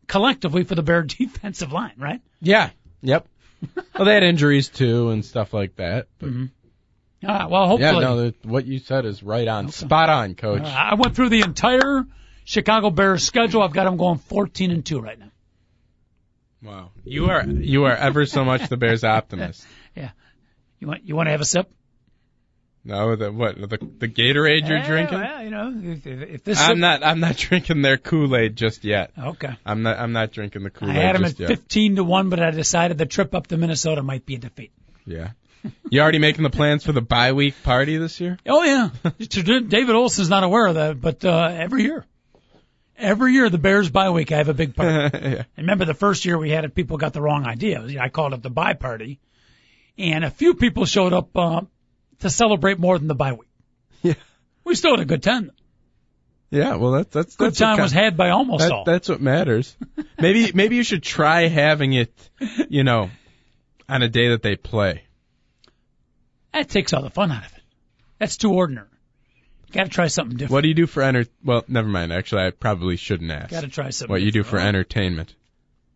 [0.07, 2.21] collectively for the Bear defensive line, right?
[2.39, 2.69] Yeah.
[3.01, 3.27] Yep.
[3.95, 6.07] well, they had injuries too and stuff like that.
[6.19, 6.29] But
[7.23, 8.05] Ah, well, yeah, hopefully.
[8.05, 10.63] no, that- what you said is right on, spot on, Coach.
[10.63, 12.03] Uh, I went through the entire
[12.45, 13.61] Chicago Bears schedule.
[13.61, 15.31] I've got them going 14 and 2 right now.
[16.63, 19.65] wow, you are you are ever so much the Bears optimist.
[19.93, 20.11] Yeah.
[20.79, 21.69] You want you want to have a sip?
[22.85, 25.19] No, the what the the Gatorade you're drinking?
[25.19, 28.55] well, you know, if, if, this I'm sip- not I'm not drinking their Kool Aid
[28.55, 29.11] just yet.
[29.17, 29.55] okay.
[29.65, 30.97] I'm not I'm not drinking the Kool Aid.
[30.97, 31.49] I had them at yet.
[31.49, 34.71] 15 to 1, but I decided the trip up to Minnesota might be a defeat.
[35.05, 35.31] Yeah.
[35.89, 38.39] You already making the plans for the bye week party this year?
[38.47, 38.89] Oh, yeah.
[39.19, 42.05] David Olson's not aware of that, but uh, every year.
[43.01, 44.91] Every year, the Bears bye week, I have a big party.
[45.17, 45.19] yeah.
[45.19, 47.83] And remember the first year we had it, people got the wrong idea.
[47.99, 49.19] I called it the bye party.
[49.97, 51.61] And a few people showed up uh,
[52.19, 53.49] to celebrate more than the bye week.
[54.03, 54.13] Yeah.
[54.63, 55.51] We still had a good time.
[56.51, 58.83] Yeah, well that's that's Good that's time was had by almost that, all.
[58.83, 59.75] that's what matters.
[60.19, 62.13] maybe maybe you should try having it,
[62.69, 63.09] you know,
[63.87, 65.03] on a day that they play.
[66.53, 67.63] that takes all the fun out of it.
[68.19, 68.87] That's too ordinary.
[69.71, 70.51] Got to try something different.
[70.53, 71.25] What do you do for enter?
[71.43, 72.11] Well, never mind.
[72.13, 73.49] Actually, I probably shouldn't ask.
[73.51, 74.11] Got to try something.
[74.11, 74.67] What you do for different.
[74.67, 75.35] entertainment?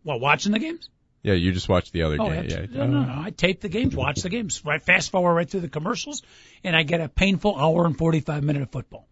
[0.04, 0.90] What watching the games?
[1.24, 2.46] Yeah, you just watch the other Oh, game.
[2.48, 2.66] yeah.
[2.70, 3.12] No, no, no.
[3.12, 3.22] Uh-huh.
[3.26, 6.22] I tape the games, watch the games, right, fast forward right through the commercials,
[6.64, 9.08] and I get a painful hour and 45 minute of football.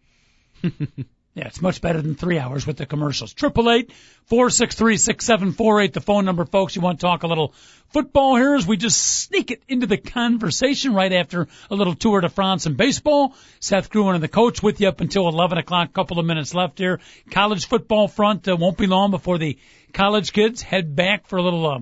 [1.36, 3.34] yeah, it's much better than three hours with the commercials.
[3.34, 3.92] Triple eight
[4.26, 5.94] four six three six seven four eight.
[5.94, 6.76] The phone number, folks.
[6.76, 7.56] You want to talk a little
[7.90, 12.22] football here as we just sneak it into the conversation right after a little tour
[12.22, 13.36] de France in baseball.
[13.60, 15.92] Seth Gruen and the coach with you up until 11 o'clock.
[15.92, 17.00] Couple of minutes left here.
[17.32, 19.58] College football front uh, won't be long before the
[19.92, 21.66] college kids head back for a little.
[21.66, 21.80] Uh,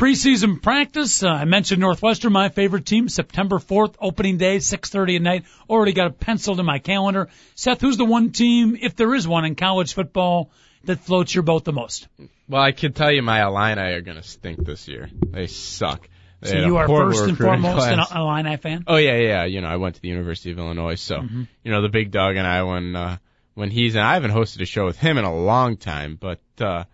[0.00, 1.22] preseason practice.
[1.22, 5.44] Uh, I mentioned Northwestern, my favorite team, September 4th, opening day, 6.30 at night.
[5.68, 7.28] Already got it penciled in my calendar.
[7.54, 10.50] Seth, who's the one team, if there is one in college football,
[10.84, 12.08] that floats your boat the most?
[12.48, 15.10] Well, I can tell you my Illini are going to stink this year.
[15.30, 16.08] They suck.
[16.40, 18.00] They So you are first and foremost an.
[18.16, 18.84] Illini fan?
[18.86, 19.44] Oh yeah, yeah.
[19.44, 21.42] You know, I went to the University of Illinois, so Mm-hmm.
[21.62, 23.18] you know the big dog and I when uh,
[23.52, 26.40] when he's and I haven't hosted a show with him in a long time, but
[26.58, 26.84] uh,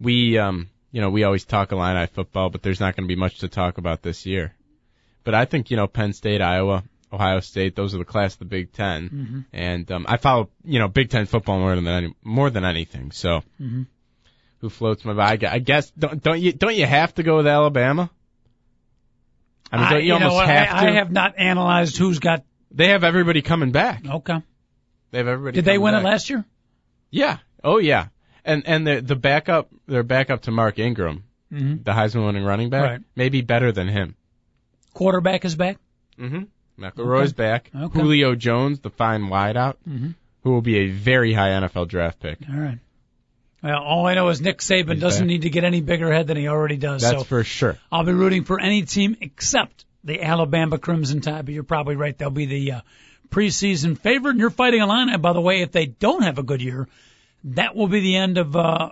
[0.00, 3.18] we um you know we always talk Illini football, but there's not going to be
[3.18, 4.54] much to talk about this year.
[5.24, 8.38] But I think you know Penn State, Iowa, Ohio State, those are the class of
[8.38, 9.40] the Big 10 Mm-hmm.
[9.52, 13.10] and um, I follow you know Big Ten football more than any, more than anything.
[13.10, 13.82] So Mm-hmm.
[14.60, 15.44] who floats my boat?
[15.44, 18.08] I guess don't don't you don't you have to go with Alabama?
[19.72, 20.90] I mean, don't you, you know almost have I, to.
[20.90, 22.44] I have not analyzed who's got.
[22.70, 24.04] They have everybody coming back.
[24.08, 24.40] Okay.
[25.10, 25.56] They have everybody.
[25.56, 26.02] Did they win back.
[26.02, 26.44] it last year?
[27.10, 27.38] Yeah.
[27.64, 28.06] Oh yeah.
[28.44, 31.82] And and the the backup, their backup to Mark Ingram, Mm-hmm.
[31.84, 33.00] the Heisman winning running back, Right.
[33.14, 34.16] maybe better than him.
[34.92, 35.78] Quarterback is back.
[36.18, 36.44] Mm-hmm.
[36.82, 37.70] McElroy's back.
[37.74, 38.00] Okay.
[38.00, 40.10] Julio Jones, the fine wideout, Mm-hmm.
[40.42, 42.38] who will be a very high NFL draft pick.
[42.52, 42.78] All right.
[43.62, 45.28] Well, all I know is Nick Saban He's doesn't back.
[45.28, 47.02] need to get any bigger head than he already does.
[47.02, 47.78] That's so for sure.
[47.90, 52.16] I'll be rooting for any team except the Alabama Crimson Tide, but you're probably right.
[52.18, 52.80] They'll be the uh,
[53.30, 54.32] preseason favorite.
[54.32, 55.62] And you're fighting Illini, by the way.
[55.62, 56.88] If they don't have a good year,
[57.44, 58.90] that will be the end of uh,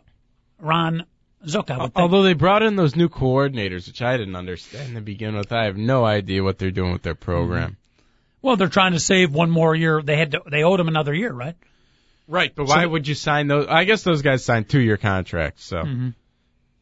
[0.60, 1.06] Ron
[1.46, 1.70] Zook.
[1.70, 5.64] Although they brought in those new coordinators, which I didn't understand to begin with, I
[5.64, 7.76] have no idea what they're doing with their program.
[8.42, 10.02] well, they're trying to save one more year.
[10.02, 11.56] They had to, they owed him another year, right?
[12.28, 13.66] Right, but why So- would you sign those?
[13.68, 16.08] I guess those guys signed two-year contracts, so Mm-hmm.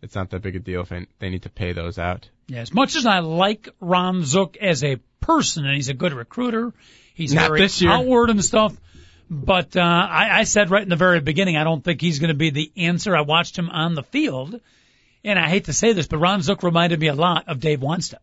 [0.02, 2.28] it's not that big a deal if they, they need to pay those out.
[2.46, 6.12] Yeah, as much as I like Ron Zook as a person, and he's a good
[6.12, 6.72] recruiter,
[7.14, 8.74] he's Not very outward and stuff.
[9.30, 12.28] But uh, I, I said right in the very beginning, I don't think he's going
[12.28, 13.16] to be the answer.
[13.16, 14.60] I watched him on the field,
[15.22, 17.78] and I hate to say this, but Ron Zook reminded me a lot of Dave
[17.78, 18.18] Wannstedt.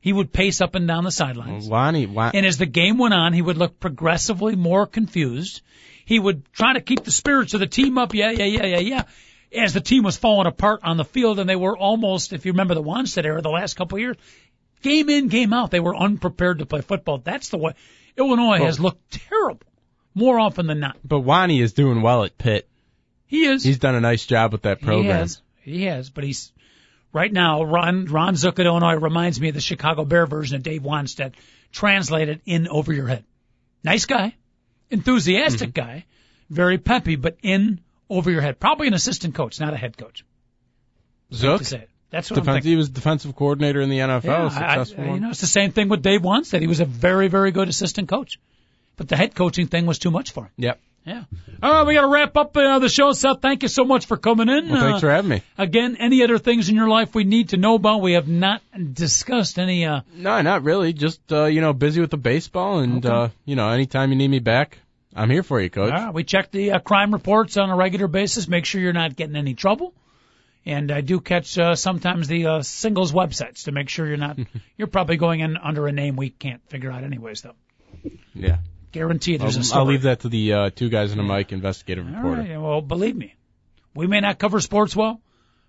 [0.00, 1.68] He would pace up and down the sidelines.
[1.68, 5.60] Lonnie, And as the game went on, he would look progressively more confused.
[6.06, 8.14] He would try to keep the spirits of the team up.
[8.14, 9.02] Yeah, yeah, yeah, yeah, yeah.
[9.52, 12.52] As the team was falling apart on the field, and they were almost, if you
[12.52, 14.16] remember the Wannstedt era, the last couple of years,
[14.80, 17.18] game in, game out, they were unprepared to play football.
[17.18, 17.74] That's the way
[18.16, 19.67] Illinois has looked terrible
[20.18, 20.96] more often than not.
[21.04, 22.68] But Wani is doing well at Pitt.
[23.26, 23.62] He is.
[23.64, 25.04] He's done a nice job with that program.
[25.04, 25.42] He has.
[25.60, 26.10] He has.
[26.10, 26.52] But he's
[27.12, 27.62] right now.
[27.62, 31.32] Ron Ron Zook at Illinois reminds me of the Chicago Bear version of Dave Wannstedt,
[31.72, 33.24] translated in over your head.
[33.84, 34.34] Nice guy,
[34.90, 35.86] enthusiastic Mm-hmm.
[35.90, 36.04] guy,
[36.50, 38.58] very peppy, but in over your head.
[38.58, 40.24] Probably an assistant coach, not a head coach.
[41.32, 41.90] Zook, To say it.
[42.10, 42.70] That's what I'm thinking.
[42.70, 45.72] he was defensive coordinator in the NFL, Yeah, I- I- you know, it's the same
[45.72, 46.60] thing with Dave Wannstedt.
[46.62, 48.38] He was a very, very good assistant coach,
[48.98, 50.50] but the head coaching thing was too much for him.
[50.58, 50.80] Yep.
[51.06, 51.24] Yeah.
[51.62, 53.12] All right, we got to wrap up uh, the show.
[53.12, 54.68] Seth, thank you so much for coming in.
[54.68, 55.42] Well, thanks Uh, for having me.
[55.56, 58.02] Again, any other things in your life we need to know about?
[58.02, 58.60] We have not
[58.92, 59.86] discussed any.
[59.86, 60.92] Uh, No, not really.
[60.92, 63.14] Just uh, you know, busy with the baseball, and Okay.
[63.14, 64.78] uh, you know, anytime you need me back,
[65.16, 65.90] I'm here for you, coach.
[65.92, 68.46] all right, we check the uh, crime reports on a regular basis.
[68.46, 69.94] Make sure you're not getting any trouble.
[70.66, 74.38] And I do catch uh, sometimes the uh, singles websites to make sure you're not.
[74.76, 77.40] you're probably going in under a name we can't figure out, anyways.
[77.42, 77.54] Though,
[78.34, 78.58] Yeah.
[78.92, 79.80] Guarantee I'll, there's a story.
[79.80, 82.42] I'll leave that to the uh, two guys in a mic investigative reporter.
[82.42, 82.60] right.
[82.60, 83.34] Well, believe me,
[83.94, 85.20] we may not cover sports well,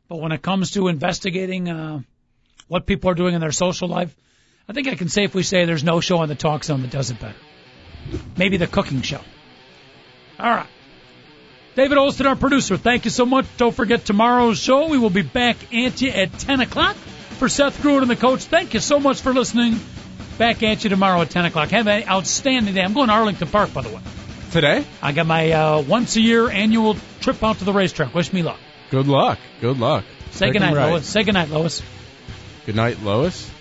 [0.07, 2.01] but when it comes to investigating uh,
[2.67, 4.15] what people are doing in their social life,
[4.67, 7.09] I think I can safely say there's no show on the talk zone that does
[7.09, 7.37] it better.
[8.37, 9.21] Maybe the cooking show.
[10.39, 10.67] All right.
[11.75, 13.45] David Olson, our producer, thank you so much.
[13.57, 14.87] Don't forget tomorrow's show.
[14.87, 16.95] We will be back at you at 10 o'clock.
[16.95, 19.79] For Seth Gruen and the coach, thank you so much for listening.
[20.39, 21.67] Back at you tomorrow at 10 o'clock.
[21.71, 22.81] Have an outstanding day.
[22.81, 23.99] I'm going to Arlington Park, by the way.
[24.51, 28.15] Today, I got my uh, once a year annual trip out to the racetrack.
[28.15, 28.57] Wish me luck.
[28.89, 29.37] good luck.
[29.59, 30.05] Good luck.
[30.31, 30.91] Say 'em goodnight, right.
[30.91, 31.05] Lois.
[31.05, 31.83] Say goodnight, Lois.
[32.65, 33.51] Good night, Lois.